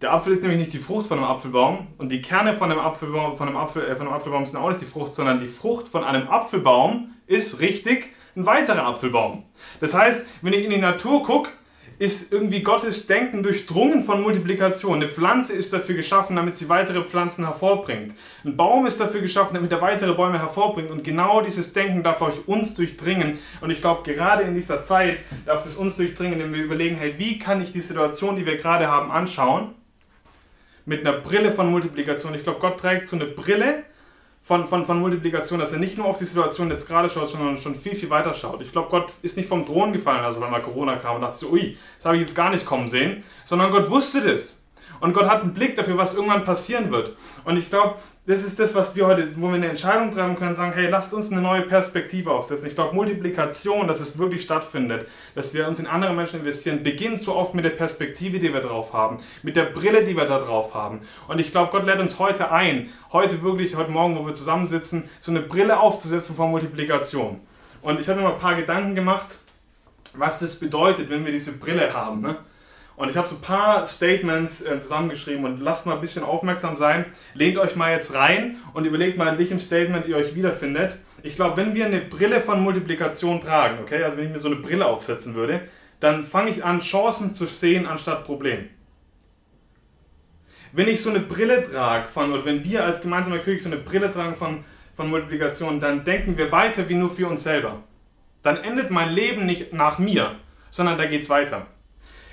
Der 0.00 0.14
Apfel 0.14 0.32
ist 0.32 0.42
nämlich 0.42 0.58
nicht 0.58 0.72
die 0.72 0.78
Frucht 0.78 1.06
von 1.06 1.18
einem 1.18 1.26
Apfelbaum 1.26 1.88
und 1.98 2.10
die 2.10 2.22
Kerne 2.22 2.54
von 2.54 2.70
einem 2.70 2.80
Apfelbaum, 2.80 3.36
von 3.36 3.48
einem 3.48 3.58
Apfel, 3.58 3.84
äh, 3.84 3.96
von 3.96 4.06
einem 4.06 4.16
Apfelbaum 4.16 4.46
sind 4.46 4.56
auch 4.58 4.68
nicht 4.68 4.80
die 4.80 4.86
Frucht, 4.86 5.14
sondern 5.14 5.40
die 5.40 5.46
Frucht 5.46 5.88
von 5.88 6.04
einem 6.04 6.28
Apfelbaum 6.28 7.10
ist 7.26 7.60
richtig 7.60 8.14
ein 8.36 8.46
weiterer 8.46 8.84
Apfelbaum. 8.84 9.44
Das 9.80 9.94
heißt, 9.94 10.26
wenn 10.42 10.52
ich 10.52 10.64
in 10.64 10.70
die 10.70 10.78
Natur 10.78 11.22
gucke, 11.24 11.50
ist 12.00 12.32
irgendwie 12.32 12.62
Gottes 12.62 13.06
Denken 13.06 13.42
durchdrungen 13.42 14.02
von 14.04 14.22
Multiplikation. 14.22 15.02
Eine 15.02 15.12
Pflanze 15.12 15.52
ist 15.52 15.70
dafür 15.74 15.94
geschaffen, 15.94 16.34
damit 16.34 16.56
sie 16.56 16.70
weitere 16.70 17.02
Pflanzen 17.04 17.44
hervorbringt. 17.44 18.14
Ein 18.42 18.56
Baum 18.56 18.86
ist 18.86 18.98
dafür 18.98 19.20
geschaffen, 19.20 19.52
damit 19.52 19.70
er 19.70 19.82
weitere 19.82 20.14
Bäume 20.14 20.38
hervorbringt. 20.38 20.90
Und 20.90 21.04
genau 21.04 21.42
dieses 21.42 21.74
Denken 21.74 22.02
darf 22.02 22.22
euch 22.22 22.48
uns 22.48 22.74
durchdringen. 22.74 23.38
Und 23.60 23.68
ich 23.68 23.82
glaube, 23.82 24.10
gerade 24.10 24.44
in 24.44 24.54
dieser 24.54 24.82
Zeit 24.82 25.20
darf 25.44 25.66
es 25.66 25.76
uns 25.76 25.96
durchdringen, 25.96 26.38
wenn 26.38 26.54
wir 26.54 26.62
überlegen, 26.62 26.96
hey, 26.96 27.16
wie 27.18 27.38
kann 27.38 27.60
ich 27.60 27.70
die 27.70 27.82
Situation, 27.82 28.34
die 28.34 28.46
wir 28.46 28.56
gerade 28.56 28.88
haben, 28.88 29.10
anschauen? 29.10 29.74
Mit 30.86 31.00
einer 31.00 31.18
Brille 31.18 31.52
von 31.52 31.70
Multiplikation. 31.70 32.34
Ich 32.34 32.44
glaube, 32.44 32.60
Gott 32.60 32.80
trägt 32.80 33.08
so 33.08 33.16
eine 33.16 33.26
Brille, 33.26 33.84
von, 34.42 34.66
von, 34.66 34.84
von 34.84 35.00
Multiplikation, 35.00 35.58
dass 35.58 35.72
er 35.72 35.78
nicht 35.78 35.98
nur 35.98 36.06
auf 36.06 36.16
die 36.16 36.24
Situation 36.24 36.70
jetzt 36.70 36.86
gerade 36.86 37.08
schaut, 37.08 37.28
sondern 37.28 37.56
schon 37.56 37.74
viel, 37.74 37.94
viel 37.94 38.10
weiter 38.10 38.34
schaut. 38.34 38.62
Ich 38.62 38.72
glaube, 38.72 38.88
Gott 38.90 39.10
ist 39.22 39.36
nicht 39.36 39.48
vom 39.48 39.66
Thron 39.66 39.92
gefallen, 39.92 40.24
als 40.24 40.36
er 40.36 40.48
mal 40.48 40.62
Corona 40.62 40.96
kam 40.96 41.16
und 41.16 41.22
dachte 41.22 41.36
so, 41.36 41.50
ui, 41.50 41.76
das 41.96 42.06
habe 42.06 42.16
ich 42.16 42.22
jetzt 42.22 42.34
gar 42.34 42.50
nicht 42.50 42.64
kommen 42.64 42.88
sehen, 42.88 43.22
sondern 43.44 43.70
Gott 43.70 43.90
wusste 43.90 44.22
das. 44.22 44.62
Und 45.00 45.14
Gott 45.14 45.26
hat 45.26 45.42
einen 45.42 45.54
Blick 45.54 45.76
dafür, 45.76 45.96
was 45.96 46.14
irgendwann 46.14 46.44
passieren 46.44 46.90
wird. 46.90 47.16
Und 47.44 47.56
ich 47.56 47.70
glaube, 47.70 47.96
das 48.30 48.44
ist 48.44 48.60
das, 48.60 48.76
was 48.76 48.94
wir 48.94 49.08
heute, 49.08 49.28
wo 49.40 49.48
wir 49.48 49.54
eine 49.54 49.68
Entscheidung 49.68 50.12
treffen 50.12 50.36
können, 50.36 50.54
sagen, 50.54 50.72
hey, 50.72 50.88
lasst 50.88 51.12
uns 51.12 51.32
eine 51.32 51.40
neue 51.40 51.62
Perspektive 51.62 52.30
aufsetzen. 52.30 52.68
Ich 52.68 52.76
glaube, 52.76 52.94
Multiplikation, 52.94 53.88
dass 53.88 53.98
es 53.98 54.18
wirklich 54.18 54.42
stattfindet, 54.42 55.08
dass 55.34 55.52
wir 55.52 55.66
uns 55.66 55.80
in 55.80 55.88
andere 55.88 56.12
Menschen 56.14 56.38
investieren, 56.38 56.84
beginnt 56.84 57.20
so 57.20 57.34
oft 57.34 57.54
mit 57.54 57.64
der 57.64 57.70
Perspektive, 57.70 58.38
die 58.38 58.52
wir 58.52 58.60
drauf 58.60 58.92
haben, 58.92 59.16
mit 59.42 59.56
der 59.56 59.64
Brille, 59.64 60.04
die 60.04 60.16
wir 60.16 60.26
da 60.26 60.38
drauf 60.38 60.74
haben. 60.74 61.00
Und 61.26 61.40
ich 61.40 61.50
glaube, 61.50 61.72
Gott 61.72 61.84
lädt 61.86 61.98
uns 61.98 62.20
heute 62.20 62.52
ein, 62.52 62.90
heute 63.12 63.42
wirklich, 63.42 63.74
heute 63.74 63.90
Morgen, 63.90 64.16
wo 64.16 64.24
wir 64.24 64.34
zusammensitzen, 64.34 65.08
so 65.18 65.32
eine 65.32 65.40
Brille 65.40 65.80
aufzusetzen 65.80 66.36
von 66.36 66.52
Multiplikation. 66.52 67.40
Und 67.82 67.98
ich 67.98 68.08
habe 68.08 68.20
mir 68.20 68.28
mal 68.28 68.34
ein 68.34 68.40
paar 68.40 68.54
Gedanken 68.54 68.94
gemacht, 68.94 69.38
was 70.14 70.38
das 70.38 70.54
bedeutet, 70.54 71.10
wenn 71.10 71.24
wir 71.24 71.32
diese 71.32 71.50
Brille 71.50 71.92
haben. 71.92 72.20
Ne? 72.20 72.36
Und 73.00 73.08
ich 73.08 73.16
habe 73.16 73.26
so 73.26 73.36
ein 73.36 73.40
paar 73.40 73.86
Statements 73.86 74.60
äh, 74.60 74.78
zusammengeschrieben 74.78 75.46
und 75.46 75.58
lasst 75.58 75.86
mal 75.86 75.94
ein 75.94 76.02
bisschen 76.02 76.22
aufmerksam 76.22 76.76
sein. 76.76 77.06
Lehnt 77.32 77.56
euch 77.56 77.74
mal 77.74 77.92
jetzt 77.92 78.12
rein 78.12 78.56
und 78.74 78.84
überlegt 78.84 79.16
mal, 79.16 79.32
in 79.32 79.38
welchem 79.38 79.58
Statement 79.58 80.04
ihr 80.04 80.18
euch 80.18 80.34
wiederfindet. 80.34 80.96
Ich 81.22 81.34
glaube, 81.34 81.56
wenn 81.56 81.72
wir 81.72 81.86
eine 81.86 82.02
Brille 82.02 82.42
von 82.42 82.60
Multiplikation 82.62 83.40
tragen, 83.40 83.78
okay, 83.80 84.04
also 84.04 84.18
wenn 84.18 84.26
ich 84.26 84.32
mir 84.32 84.38
so 84.38 84.48
eine 84.48 84.56
Brille 84.56 84.84
aufsetzen 84.84 85.34
würde, 85.34 85.62
dann 85.98 86.22
fange 86.22 86.50
ich 86.50 86.62
an, 86.62 86.80
Chancen 86.80 87.32
zu 87.32 87.46
sehen 87.46 87.86
anstatt 87.86 88.24
Probleme. 88.24 88.64
Wenn 90.72 90.86
ich 90.86 91.00
so 91.00 91.08
eine 91.08 91.20
Brille 91.20 91.62
trage 91.62 92.06
von, 92.08 92.30
oder 92.34 92.44
wenn 92.44 92.62
wir 92.64 92.84
als 92.84 93.00
gemeinsame 93.00 93.38
Kirche 93.38 93.62
so 93.62 93.70
eine 93.70 93.80
Brille 93.80 94.12
tragen 94.12 94.36
von, 94.36 94.62
von 94.94 95.08
Multiplikation, 95.08 95.80
dann 95.80 96.04
denken 96.04 96.36
wir 96.36 96.52
weiter 96.52 96.86
wie 96.90 96.96
nur 96.96 97.08
für 97.08 97.28
uns 97.28 97.44
selber. 97.44 97.82
Dann 98.42 98.58
endet 98.58 98.90
mein 98.90 99.14
Leben 99.14 99.46
nicht 99.46 99.72
nach 99.72 99.98
mir, 99.98 100.34
sondern 100.70 100.98
da 100.98 101.06
geht 101.06 101.22
es 101.22 101.30
weiter. 101.30 101.66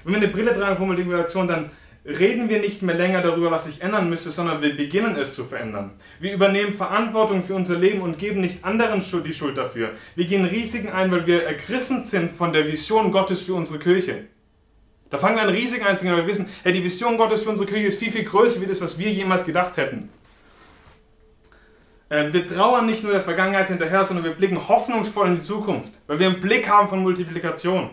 Wenn 0.08 0.14
wir 0.14 0.22
eine 0.22 0.32
Brille 0.32 0.58
tragen 0.58 0.78
von 0.78 0.88
Multiplikation, 0.88 1.50
dann 1.50 1.70
reden 2.06 2.48
wir 2.48 2.62
nicht 2.62 2.82
mehr 2.82 2.96
länger 2.96 3.22
darüber, 3.22 3.52
was 3.52 3.66
sich 3.66 3.82
ändern 3.82 4.10
müsste, 4.10 4.32
sondern 4.32 4.62
wir 4.62 4.74
beginnen 4.74 5.18
es 5.18 5.36
zu 5.36 5.44
verändern. 5.44 5.92
Wir 6.22 6.34
übernehmen 6.34 6.74
Verantwortung 6.74 7.44
für 7.44 7.56
unser 7.56 7.76
Leben 7.76 8.00
und 8.00 8.18
geben 8.18 8.40
nicht 8.40 8.64
anderen 8.64 9.04
die 9.26 9.34
Schuld 9.34 9.58
dafür. 9.58 9.90
Wir 10.16 10.24
gehen 10.24 10.46
Risiken 10.46 10.94
ein, 10.94 11.12
weil 11.12 11.28
wir 11.28 11.44
ergriffen 11.44 12.06
sind 12.06 12.32
von 12.32 12.54
der 12.54 12.66
Vision 12.68 13.12
Gottes 13.12 13.42
für 13.42 13.54
unsere 13.54 13.80
Kirche. 13.80 14.28
Da 15.10 15.18
fangen 15.18 15.36
wir 15.36 15.42
an, 15.42 15.50
Risiken 15.50 15.86
einzugehen, 15.86 16.16
weil 16.16 16.24
wir 16.24 16.32
wissen, 16.32 16.48
hey, 16.64 16.72
die 16.72 16.86
Vision 16.86 17.18
Gottes 17.18 17.44
für 17.44 17.50
unsere 17.50 17.68
Kirche 17.68 17.88
ist 17.88 18.00
viel, 18.00 18.12
viel 18.12 18.24
größer, 18.24 18.62
wie 18.62 18.66
das, 18.66 18.80
was 18.80 18.98
wir 18.98 19.12
jemals 19.12 19.44
gedacht 19.44 19.76
hätten. 19.76 20.08
Ähm, 22.10 22.32
wir 22.32 22.48
trauern 22.48 22.86
nicht 22.86 23.04
nur 23.04 23.12
der 23.12 23.22
Vergangenheit 23.22 23.68
hinterher, 23.68 24.06
sondern 24.06 24.24
wir 24.24 24.32
blicken 24.32 24.70
hoffnungsvoll 24.70 25.28
in 25.28 25.36
die 25.36 25.42
Zukunft, 25.42 26.00
weil 26.08 26.18
wir 26.18 26.28
einen 26.28 26.40
Blick 26.40 26.70
haben 26.70 26.88
von 26.88 27.04
Multiplikation. 27.04 27.90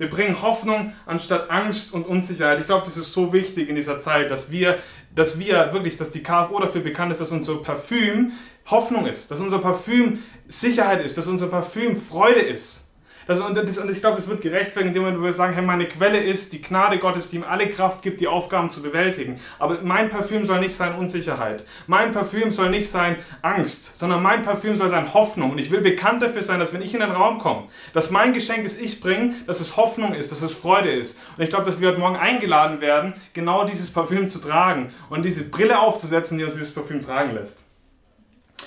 Wir 0.00 0.08
bringen 0.08 0.40
Hoffnung 0.40 0.94
anstatt 1.04 1.50
Angst 1.50 1.92
und 1.92 2.06
Unsicherheit. 2.06 2.58
Ich 2.58 2.64
glaube, 2.64 2.86
das 2.86 2.96
ist 2.96 3.12
so 3.12 3.34
wichtig 3.34 3.68
in 3.68 3.74
dieser 3.74 3.98
Zeit, 3.98 4.30
dass 4.30 4.50
wir, 4.50 4.78
dass 5.14 5.38
wir 5.38 5.74
wirklich, 5.74 5.98
dass 5.98 6.10
die 6.10 6.22
KFO 6.22 6.58
dafür 6.58 6.80
bekannt 6.80 7.12
ist, 7.12 7.20
dass 7.20 7.30
unser 7.30 7.56
Parfüm 7.56 8.32
Hoffnung 8.70 9.04
ist, 9.04 9.30
dass 9.30 9.40
unser 9.40 9.58
Parfüm 9.58 10.20
Sicherheit 10.48 11.04
ist, 11.04 11.18
dass 11.18 11.26
unser 11.26 11.48
Parfüm 11.48 11.96
Freude 11.96 12.40
ist. 12.40 12.89
Das, 13.26 13.40
und, 13.40 13.56
das, 13.56 13.78
und 13.78 13.90
ich 13.90 14.00
glaube, 14.00 14.16
das 14.16 14.28
wird 14.28 14.40
gerechtfertigt, 14.40 14.96
indem 14.96 15.22
wir 15.22 15.32
sagen, 15.32 15.52
hey, 15.52 15.62
meine 15.62 15.86
Quelle 15.86 16.22
ist 16.22 16.52
die 16.52 16.62
Gnade 16.62 16.98
Gottes, 16.98 17.30
die 17.30 17.36
ihm 17.36 17.44
alle 17.44 17.68
Kraft 17.68 18.02
gibt, 18.02 18.20
die 18.20 18.28
Aufgaben 18.28 18.70
zu 18.70 18.82
bewältigen. 18.82 19.38
Aber 19.58 19.78
mein 19.82 20.08
Parfüm 20.08 20.44
soll 20.44 20.60
nicht 20.60 20.74
sein 20.74 20.94
Unsicherheit. 20.94 21.64
Mein 21.86 22.12
Parfüm 22.12 22.50
soll 22.50 22.70
nicht 22.70 22.90
sein 22.90 23.16
Angst, 23.42 23.98
sondern 23.98 24.22
mein 24.22 24.42
Parfüm 24.42 24.76
soll 24.76 24.88
sein 24.88 25.12
Hoffnung. 25.14 25.50
Und 25.50 25.58
ich 25.58 25.70
will 25.70 25.80
bekannt 25.80 26.22
dafür 26.22 26.42
sein, 26.42 26.58
dass 26.60 26.72
wenn 26.72 26.82
ich 26.82 26.94
in 26.94 27.00
den 27.00 27.10
Raum 27.10 27.38
komme, 27.38 27.68
dass 27.92 28.10
mein 28.10 28.32
Geschenk, 28.32 28.64
das 28.64 28.78
ich 28.78 29.00
bringe, 29.00 29.34
dass 29.46 29.60
es 29.60 29.76
Hoffnung 29.76 30.14
ist, 30.14 30.32
dass 30.32 30.42
es 30.42 30.54
Freude 30.54 30.90
ist. 30.90 31.18
Und 31.36 31.44
ich 31.44 31.50
glaube, 31.50 31.64
dass 31.64 31.80
wir 31.80 31.88
heute 31.88 32.00
Morgen 32.00 32.16
eingeladen 32.16 32.80
werden, 32.80 33.14
genau 33.32 33.64
dieses 33.64 33.92
Parfüm 33.92 34.28
zu 34.28 34.38
tragen 34.38 34.92
und 35.08 35.24
diese 35.24 35.44
Brille 35.44 35.78
aufzusetzen, 35.80 36.38
die 36.38 36.44
uns 36.44 36.54
dieses 36.54 36.74
Parfüm 36.74 37.04
tragen 37.04 37.34
lässt. 37.34 37.62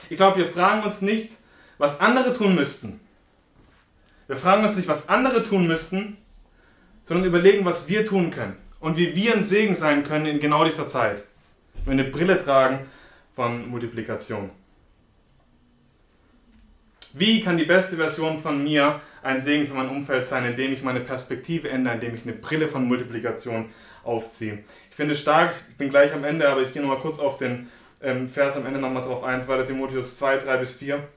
Ich 0.10 0.18
glaube, 0.18 0.38
wir 0.38 0.46
fragen 0.46 0.84
uns 0.84 1.02
nicht, 1.02 1.32
was 1.78 2.00
andere 2.00 2.34
tun 2.34 2.56
müssten, 2.56 3.00
wir 4.28 4.36
fragen 4.36 4.64
uns 4.64 4.76
nicht, 4.76 4.88
was 4.88 5.10
andere 5.10 5.44
tun 5.44 5.68
müssten, 5.68 6.18
sondern 7.06 7.26
überlegen, 7.26 7.66
was 7.66 7.90
wir 7.90 8.06
tun 8.06 8.32
können 8.32 8.56
und 8.80 8.98
wie 8.98 9.16
wir 9.16 9.34
ein 9.34 9.44
Segen 9.44 9.76
sein 9.76 10.04
können 10.04 10.26
in 10.26 10.40
genau 10.40 10.64
dieser 10.64 10.88
Zeit. 10.88 11.24
Wenn 11.86 11.98
wir 11.98 12.04
eine 12.04 12.12
Brille 12.12 12.42
tragen 12.42 12.80
von 13.36 13.70
Multiplikation. 13.70 14.50
Wie 17.14 17.42
kann 17.42 17.58
die 17.58 17.66
beste 17.66 17.96
Version 17.96 18.40
von 18.40 18.64
mir 18.64 19.00
ein 19.22 19.40
Segen 19.40 19.68
für 19.68 19.76
mein 19.76 19.90
Umfeld 19.90 20.26
sein, 20.26 20.46
indem 20.46 20.74
ich 20.74 20.82
meine 20.82 21.00
Perspektive 21.00 21.70
ändere, 21.70 21.96
indem 21.96 22.16
ich 22.16 22.24
eine 22.24 22.34
Brille 22.34 22.68
von 22.68 22.88
Multiplikation 22.88 23.70
aufziehe? 24.04 24.64
Ich 24.90 24.96
finde 24.96 25.14
es 25.14 25.20
stark, 25.20 25.54
ich 25.70 25.78
bin 25.78 25.90
gleich 25.90 26.14
am 26.14 26.24
Ende, 26.24 26.50
aber 26.50 26.62
ich 26.62 26.74
gehe 26.74 26.82
nochmal 26.82 27.00
kurz 27.00 27.20
auf 27.20 27.38
den 27.38 27.70
ähm, 28.02 28.28
Vers 28.28 28.56
am 28.56 28.66
Ende 28.66 28.80
nochmal 28.80 29.04
drauf 29.04 29.24
ein, 29.24 29.42
2. 29.42 29.64
Timotheus 29.64 30.18
2, 30.18 30.38
3 30.38 30.58
bis 30.58 30.74
4. 30.74 31.08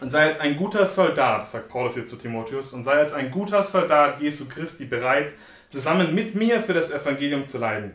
Und 0.00 0.10
sei 0.10 0.24
als 0.24 0.40
ein 0.40 0.56
guter 0.56 0.86
Soldat, 0.86 1.48
sagt 1.48 1.68
Paulus 1.68 1.94
hier 1.94 2.06
zu 2.06 2.16
Timotheus, 2.16 2.72
und 2.72 2.84
sei 2.84 2.92
als 2.92 3.12
ein 3.12 3.30
guter 3.30 3.62
Soldat 3.62 4.20
Jesu 4.20 4.46
Christi 4.46 4.84
bereit, 4.84 5.32
zusammen 5.70 6.14
mit 6.14 6.34
mir 6.34 6.62
für 6.62 6.74
das 6.74 6.90
Evangelium 6.90 7.46
zu 7.46 7.58
leiden. 7.58 7.94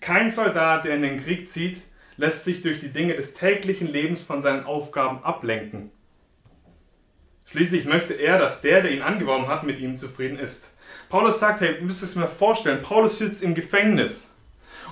Kein 0.00 0.30
Soldat, 0.30 0.84
der 0.84 0.94
in 0.94 1.02
den 1.02 1.22
Krieg 1.22 1.48
zieht, 1.48 1.82
lässt 2.16 2.44
sich 2.44 2.62
durch 2.62 2.80
die 2.80 2.92
Dinge 2.92 3.14
des 3.14 3.34
täglichen 3.34 3.88
Lebens 3.88 4.22
von 4.22 4.42
seinen 4.42 4.64
Aufgaben 4.64 5.24
ablenken. 5.24 5.90
Schließlich 7.46 7.84
möchte 7.84 8.14
er, 8.14 8.38
dass 8.38 8.60
der, 8.60 8.82
der 8.82 8.92
ihn 8.92 9.02
angeworben 9.02 9.48
hat, 9.48 9.64
mit 9.64 9.78
ihm 9.78 9.96
zufrieden 9.96 10.38
ist. 10.38 10.72
Paulus 11.08 11.38
sagt, 11.38 11.60
hey, 11.60 11.80
müsst 11.80 12.02
es 12.02 12.14
mir 12.14 12.26
vorstellen, 12.26 12.82
Paulus 12.82 13.18
sitzt 13.18 13.42
im 13.42 13.54
Gefängnis. 13.54 14.31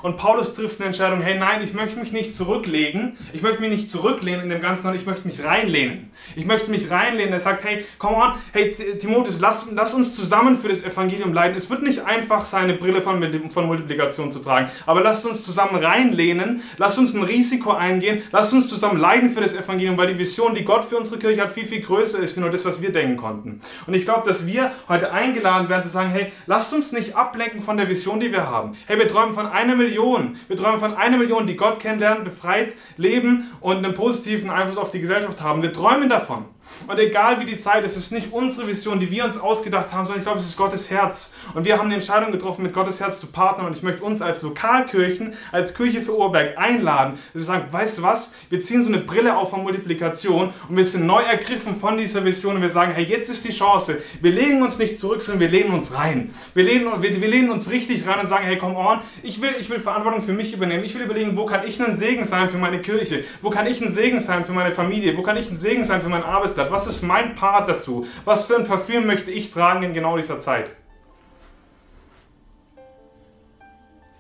Und 0.02 0.16
Paulus 0.16 0.54
trifft 0.54 0.80
eine 0.80 0.86
Entscheidung, 0.86 1.20
hey 1.20 1.38
nein, 1.38 1.62
ich 1.62 1.74
möchte 1.74 1.98
mich 1.98 2.12
nicht 2.12 2.34
zurücklegen, 2.34 3.16
ich 3.32 3.42
möchte 3.42 3.60
mich 3.60 3.70
nicht 3.70 3.90
zurücklehnen 3.90 4.44
in 4.44 4.48
dem 4.48 4.60
Ganzen, 4.60 4.84
sondern 4.84 5.00
ich 5.00 5.06
möchte 5.06 5.26
mich 5.26 5.44
reinlehnen. 5.44 6.10
Ich 6.36 6.46
möchte 6.46 6.70
mich 6.70 6.90
reinlehnen. 6.90 7.32
Er 7.32 7.40
sagt, 7.40 7.64
hey, 7.64 7.84
come 7.98 8.16
on, 8.16 8.32
hey 8.52 8.74
Timotheus, 8.98 9.40
lass, 9.40 9.66
lass 9.72 9.94
uns 9.94 10.14
zusammen 10.14 10.56
für 10.56 10.68
das 10.68 10.82
Evangelium 10.82 11.32
leiden. 11.32 11.56
Es 11.56 11.68
wird 11.70 11.82
nicht 11.82 12.04
einfach 12.04 12.44
sein, 12.44 12.64
eine 12.64 12.74
Brille 12.74 13.02
von, 13.02 13.50
von 13.50 13.66
Multiplikation 13.66 14.32
zu 14.32 14.38
tragen, 14.38 14.70
aber 14.86 15.02
lasst 15.02 15.26
uns 15.26 15.44
zusammen 15.44 15.76
reinlehnen, 15.76 16.62
lasst 16.78 16.98
uns 16.98 17.14
ein 17.14 17.22
Risiko 17.22 17.72
eingehen, 17.72 18.22
lasst 18.32 18.52
uns 18.52 18.68
zusammen 18.68 18.98
leiden 18.98 19.30
für 19.30 19.40
das 19.40 19.54
Evangelium, 19.54 19.96
weil 19.96 20.08
die 20.08 20.18
Vision, 20.18 20.54
die 20.54 20.64
Gott 20.64 20.84
für 20.84 20.96
unsere 20.96 21.18
Kirche 21.18 21.42
hat, 21.42 21.52
viel, 21.52 21.66
viel 21.66 21.80
größer 21.80 22.18
ist, 22.18 22.36
wie 22.36 22.40
nur 22.40 22.50
das, 22.50 22.64
was 22.64 22.80
wir 22.80 22.92
denken 22.92 23.16
konnten. 23.16 23.60
Und 23.86 23.94
ich 23.94 24.04
glaube, 24.04 24.26
dass 24.26 24.46
wir 24.46 24.72
heute 24.88 25.12
eingeladen 25.12 25.68
werden 25.68 25.82
zu 25.82 25.88
sagen, 25.88 26.10
hey, 26.10 26.32
lasst 26.46 26.72
uns 26.72 26.92
nicht 26.92 27.16
ablenken 27.16 27.60
von 27.60 27.76
der 27.76 27.88
Vision, 27.88 28.20
die 28.20 28.32
wir 28.32 28.48
haben. 28.48 28.72
Hey, 28.86 28.98
wir 28.98 29.08
träumen 29.08 29.34
von 29.34 29.46
einer 29.46 29.76
Million 29.76 29.89
Million. 29.90 30.36
Wir 30.46 30.56
träumen 30.56 30.78
von 30.78 30.94
einer 30.94 31.18
Million, 31.18 31.46
die 31.46 31.56
Gott 31.56 31.80
kennenlernen, 31.80 32.24
befreit 32.24 32.74
leben 32.96 33.50
und 33.60 33.78
einen 33.78 33.94
positiven 33.94 34.48
Einfluss 34.48 34.78
auf 34.78 34.90
die 34.90 35.00
Gesellschaft 35.00 35.42
haben. 35.42 35.62
Wir 35.62 35.72
träumen 35.72 36.08
davon. 36.08 36.44
Und 36.86 36.98
egal 36.98 37.38
wie 37.40 37.44
die 37.44 37.56
Zeit, 37.56 37.84
es 37.84 37.96
ist 37.96 38.12
nicht 38.12 38.32
unsere 38.32 38.66
Vision, 38.66 38.98
die 38.98 39.10
wir 39.10 39.24
uns 39.24 39.36
ausgedacht 39.36 39.92
haben, 39.92 40.06
sondern 40.06 40.20
ich 40.20 40.24
glaube, 40.24 40.38
es 40.38 40.46
ist 40.46 40.56
Gottes 40.56 40.90
Herz. 40.90 41.32
Und 41.54 41.64
wir 41.64 41.78
haben 41.78 41.90
die 41.90 41.94
Entscheidung 41.94 42.32
getroffen, 42.32 42.62
mit 42.62 42.72
Gottes 42.72 43.00
Herz 43.00 43.20
zu 43.20 43.26
partnern. 43.26 43.66
Und 43.66 43.76
ich 43.76 43.82
möchte 43.82 44.02
uns 44.02 44.22
als 44.22 44.40
Lokalkirchen, 44.40 45.34
als 45.52 45.74
Kirche 45.74 46.00
für 46.00 46.16
Oberberg 46.16 46.56
einladen, 46.56 47.18
dass 47.32 47.42
wir 47.42 47.46
sagen, 47.46 47.64
weißt 47.70 47.98
du 47.98 48.02
was, 48.02 48.32
wir 48.48 48.60
ziehen 48.60 48.82
so 48.82 48.88
eine 48.88 48.98
Brille 48.98 49.36
auf 49.36 49.50
von 49.50 49.62
Multiplikation 49.62 50.52
und 50.68 50.76
wir 50.76 50.84
sind 50.84 51.04
neu 51.04 51.20
ergriffen 51.20 51.76
von 51.76 51.98
dieser 51.98 52.24
Vision 52.24 52.56
und 52.56 52.62
wir 52.62 52.70
sagen, 52.70 52.92
hey, 52.94 53.04
jetzt 53.04 53.28
ist 53.28 53.46
die 53.46 53.52
Chance. 53.52 53.98
Wir 54.22 54.30
lehnen 54.30 54.62
uns 54.62 54.78
nicht 54.78 54.98
zurück, 54.98 55.20
sondern 55.20 55.40
wir 55.40 55.48
lehnen 55.48 55.74
uns 55.74 55.94
rein. 55.96 56.32
Wir 56.54 56.64
lehnen, 56.64 56.90
wir, 57.02 57.20
wir 57.20 57.28
lehnen 57.28 57.50
uns 57.50 57.70
richtig 57.70 58.06
rein 58.06 58.20
und 58.20 58.28
sagen, 58.28 58.44
hey, 58.44 58.56
come 58.56 58.76
on, 58.76 59.00
ich 59.22 59.42
will, 59.42 59.54
ich 59.60 59.68
will 59.68 59.80
Verantwortung 59.80 60.22
für 60.22 60.32
mich 60.32 60.54
übernehmen. 60.54 60.84
Ich 60.84 60.94
will 60.94 61.02
überlegen, 61.02 61.36
wo 61.36 61.44
kann 61.44 61.66
ich 61.66 61.82
ein 61.82 61.96
Segen 61.96 62.24
sein 62.24 62.48
für 62.48 62.58
meine 62.58 62.80
Kirche? 62.80 63.24
Wo 63.42 63.50
kann 63.50 63.66
ich 63.66 63.82
ein 63.82 63.90
Segen 63.90 64.20
sein 64.20 64.44
für 64.44 64.52
meine 64.52 64.70
Familie? 64.70 65.16
Wo 65.16 65.22
kann 65.22 65.36
ich 65.36 65.50
ein 65.50 65.56
Segen 65.56 65.84
sein 65.84 66.00
für 66.00 66.08
meinen 66.08 66.24
Arbeitsplatz? 66.24 66.59
Hat. 66.60 66.70
Was 66.70 66.86
ist 66.86 67.02
mein 67.02 67.34
Part 67.34 67.68
dazu? 67.68 68.06
Was 68.24 68.44
für 68.44 68.56
ein 68.56 68.64
Parfüm 68.64 69.06
möchte 69.06 69.30
ich 69.30 69.50
tragen 69.50 69.82
in 69.82 69.92
genau 69.92 70.16
dieser 70.16 70.38
Zeit? 70.38 70.70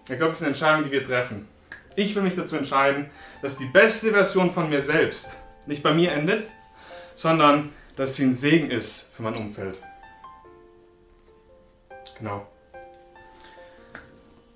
Ich 0.02 0.16
glaube, 0.16 0.26
das 0.26 0.36
ist 0.36 0.42
eine 0.42 0.48
Entscheidung, 0.48 0.82
die 0.82 0.90
wir 0.90 1.04
treffen. 1.04 1.48
Ich 1.94 2.14
will 2.16 2.22
mich 2.22 2.34
dazu 2.34 2.56
entscheiden, 2.56 3.10
dass 3.42 3.56
die 3.56 3.66
beste 3.66 4.10
Version 4.10 4.50
von 4.50 4.68
mir 4.68 4.80
selbst 4.80 5.36
nicht 5.66 5.82
bei 5.82 5.92
mir 5.92 6.12
endet, 6.12 6.50
sondern 7.14 7.70
dass 7.96 8.16
sie 8.16 8.24
ein 8.24 8.34
Segen 8.34 8.70
ist 8.70 9.12
für 9.14 9.22
mein 9.22 9.34
Umfeld. 9.34 9.76
Genau. 12.18 12.46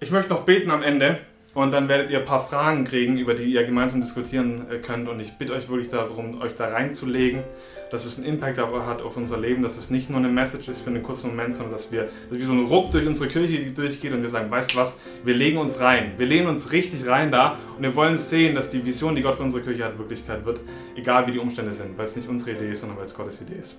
Ich 0.00 0.10
möchte 0.10 0.32
noch 0.32 0.42
beten 0.42 0.70
am 0.70 0.82
Ende. 0.82 1.20
Und 1.54 1.70
dann 1.70 1.88
werdet 1.88 2.10
ihr 2.10 2.18
ein 2.18 2.24
paar 2.24 2.44
Fragen 2.44 2.84
kriegen, 2.84 3.16
über 3.16 3.34
die 3.34 3.44
ihr 3.44 3.62
gemeinsam 3.62 4.00
diskutieren 4.00 4.66
äh, 4.70 4.78
könnt. 4.78 5.08
Und 5.08 5.20
ich 5.20 5.38
bitte 5.38 5.52
euch 5.52 5.68
wirklich 5.68 5.88
darum, 5.88 6.40
euch 6.40 6.56
da 6.56 6.66
reinzulegen, 6.66 7.44
dass 7.92 8.04
es 8.04 8.18
einen 8.18 8.26
Impact 8.26 8.58
hat 8.58 9.02
auf 9.02 9.16
unser 9.16 9.38
Leben, 9.38 9.62
dass 9.62 9.76
es 9.76 9.88
nicht 9.88 10.10
nur 10.10 10.18
eine 10.18 10.28
Message 10.28 10.68
ist 10.68 10.80
für 10.80 10.90
einen 10.90 11.04
kurzen 11.04 11.28
Moment, 11.28 11.54
sondern 11.54 11.72
dass 11.72 11.92
wir, 11.92 12.08
dass 12.28 12.38
wie 12.38 12.44
so 12.44 12.52
ein 12.52 12.66
Ruck 12.66 12.90
durch 12.90 13.06
unsere 13.06 13.28
Kirche 13.28 13.70
durchgeht 13.70 14.12
und 14.12 14.22
wir 14.22 14.28
sagen, 14.28 14.50
weißt 14.50 14.74
du 14.74 14.78
was, 14.78 15.00
wir 15.22 15.34
legen 15.34 15.58
uns 15.58 15.78
rein. 15.78 16.14
Wir 16.16 16.26
lehnen 16.26 16.48
uns 16.48 16.72
richtig 16.72 17.06
rein 17.06 17.30
da 17.30 17.56
und 17.76 17.84
wir 17.84 17.94
wollen 17.94 18.18
sehen, 18.18 18.56
dass 18.56 18.70
die 18.70 18.84
Vision, 18.84 19.14
die 19.14 19.22
Gott 19.22 19.36
für 19.36 19.44
unsere 19.44 19.62
Kirche 19.62 19.84
hat, 19.84 19.96
Wirklichkeit 19.96 20.44
wird, 20.44 20.60
egal 20.96 21.28
wie 21.28 21.32
die 21.32 21.38
Umstände 21.38 21.70
sind, 21.70 21.96
weil 21.96 22.06
es 22.06 22.16
nicht 22.16 22.28
unsere 22.28 22.50
Idee 22.50 22.72
ist, 22.72 22.80
sondern 22.80 22.98
weil 22.98 23.06
es 23.06 23.14
Gottes 23.14 23.40
Idee 23.40 23.60
ist. 23.60 23.76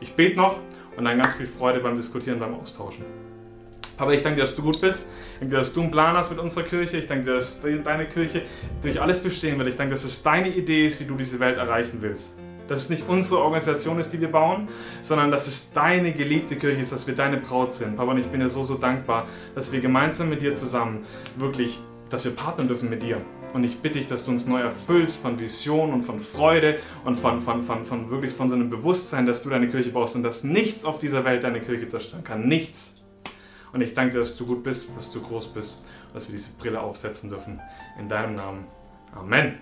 Ich 0.00 0.14
bete 0.14 0.36
noch 0.36 0.56
und 0.96 1.04
dann 1.04 1.18
ganz 1.18 1.34
viel 1.34 1.46
Freude 1.46 1.80
beim 1.80 1.96
Diskutieren, 1.96 2.38
beim 2.38 2.54
Austauschen. 2.54 3.04
Papa, 4.00 4.12
ich 4.12 4.22
danke 4.22 4.36
dir, 4.36 4.44
dass 4.44 4.56
du 4.56 4.62
gut 4.62 4.80
bist. 4.80 5.08
Ich 5.34 5.40
danke 5.40 5.50
dir, 5.50 5.58
dass 5.58 5.74
du 5.74 5.82
einen 5.82 5.90
Plan 5.90 6.16
hast 6.16 6.30
mit 6.30 6.38
unserer 6.38 6.62
Kirche. 6.62 6.96
Ich 6.96 7.06
danke 7.06 7.26
dir, 7.26 7.34
dass 7.34 7.60
deine 7.60 8.06
Kirche 8.06 8.44
durch 8.80 8.98
alles 8.98 9.20
bestehen 9.20 9.58
will. 9.58 9.68
Ich 9.68 9.76
danke, 9.76 9.92
dass 9.92 10.04
es 10.04 10.22
deine 10.22 10.48
Idee 10.48 10.86
ist, 10.86 11.00
wie 11.00 11.04
du 11.04 11.16
diese 11.16 11.38
Welt 11.38 11.58
erreichen 11.58 11.98
willst. 12.00 12.38
Dass 12.66 12.80
es 12.80 12.88
nicht 12.88 13.06
unsere 13.06 13.42
Organisation 13.42 13.98
ist, 13.98 14.10
die 14.10 14.18
wir 14.18 14.32
bauen, 14.32 14.68
sondern 15.02 15.30
dass 15.30 15.46
es 15.46 15.74
deine 15.74 16.12
geliebte 16.12 16.56
Kirche 16.56 16.80
ist, 16.80 16.92
dass 16.92 17.06
wir 17.06 17.14
deine 17.14 17.36
Braut 17.36 17.74
sind. 17.74 17.94
Papa, 17.94 18.12
und 18.12 18.16
ich 18.16 18.24
bin 18.24 18.40
dir 18.40 18.48
so, 18.48 18.64
so 18.64 18.76
dankbar, 18.76 19.26
dass 19.54 19.70
wir 19.70 19.82
gemeinsam 19.82 20.30
mit 20.30 20.40
dir 20.40 20.54
zusammen 20.54 21.04
wirklich, 21.36 21.78
dass 22.08 22.24
wir 22.24 22.32
partnern 22.32 22.68
dürfen 22.68 22.88
mit 22.88 23.02
dir. 23.02 23.20
Und 23.52 23.64
ich 23.64 23.80
bitte 23.80 23.98
dich, 23.98 24.08
dass 24.08 24.24
du 24.24 24.30
uns 24.30 24.46
neu 24.46 24.62
erfüllst 24.62 25.20
von 25.20 25.38
Vision 25.38 25.92
und 25.92 26.04
von 26.04 26.20
Freude 26.20 26.78
und 27.04 27.16
von, 27.16 27.42
von, 27.42 27.62
von, 27.62 27.84
von 27.84 28.08
wirklich 28.08 28.32
von 28.32 28.48
so 28.48 28.54
einem 28.54 28.70
Bewusstsein, 28.70 29.26
dass 29.26 29.42
du 29.42 29.50
deine 29.50 29.68
Kirche 29.68 29.90
baust 29.90 30.16
und 30.16 30.22
dass 30.22 30.42
nichts 30.42 30.86
auf 30.86 30.98
dieser 30.98 31.22
Welt 31.26 31.44
deine 31.44 31.60
Kirche 31.60 31.86
zerstören 31.86 32.24
kann. 32.24 32.48
Nichts. 32.48 32.99
Und 33.72 33.80
ich 33.80 33.94
danke 33.94 34.12
dir, 34.12 34.18
dass 34.18 34.36
du 34.36 34.46
gut 34.46 34.64
bist, 34.64 34.88
dass 34.96 35.12
du 35.12 35.20
groß 35.20 35.48
bist 35.48 35.78
dass 36.12 36.28
wir 36.28 36.36
diese 36.36 36.52
Brille 36.52 36.80
aufsetzen 36.80 37.30
dürfen. 37.30 37.60
In 37.98 38.08
deinem 38.08 38.34
Namen. 38.34 38.66
Amen. 39.14 39.58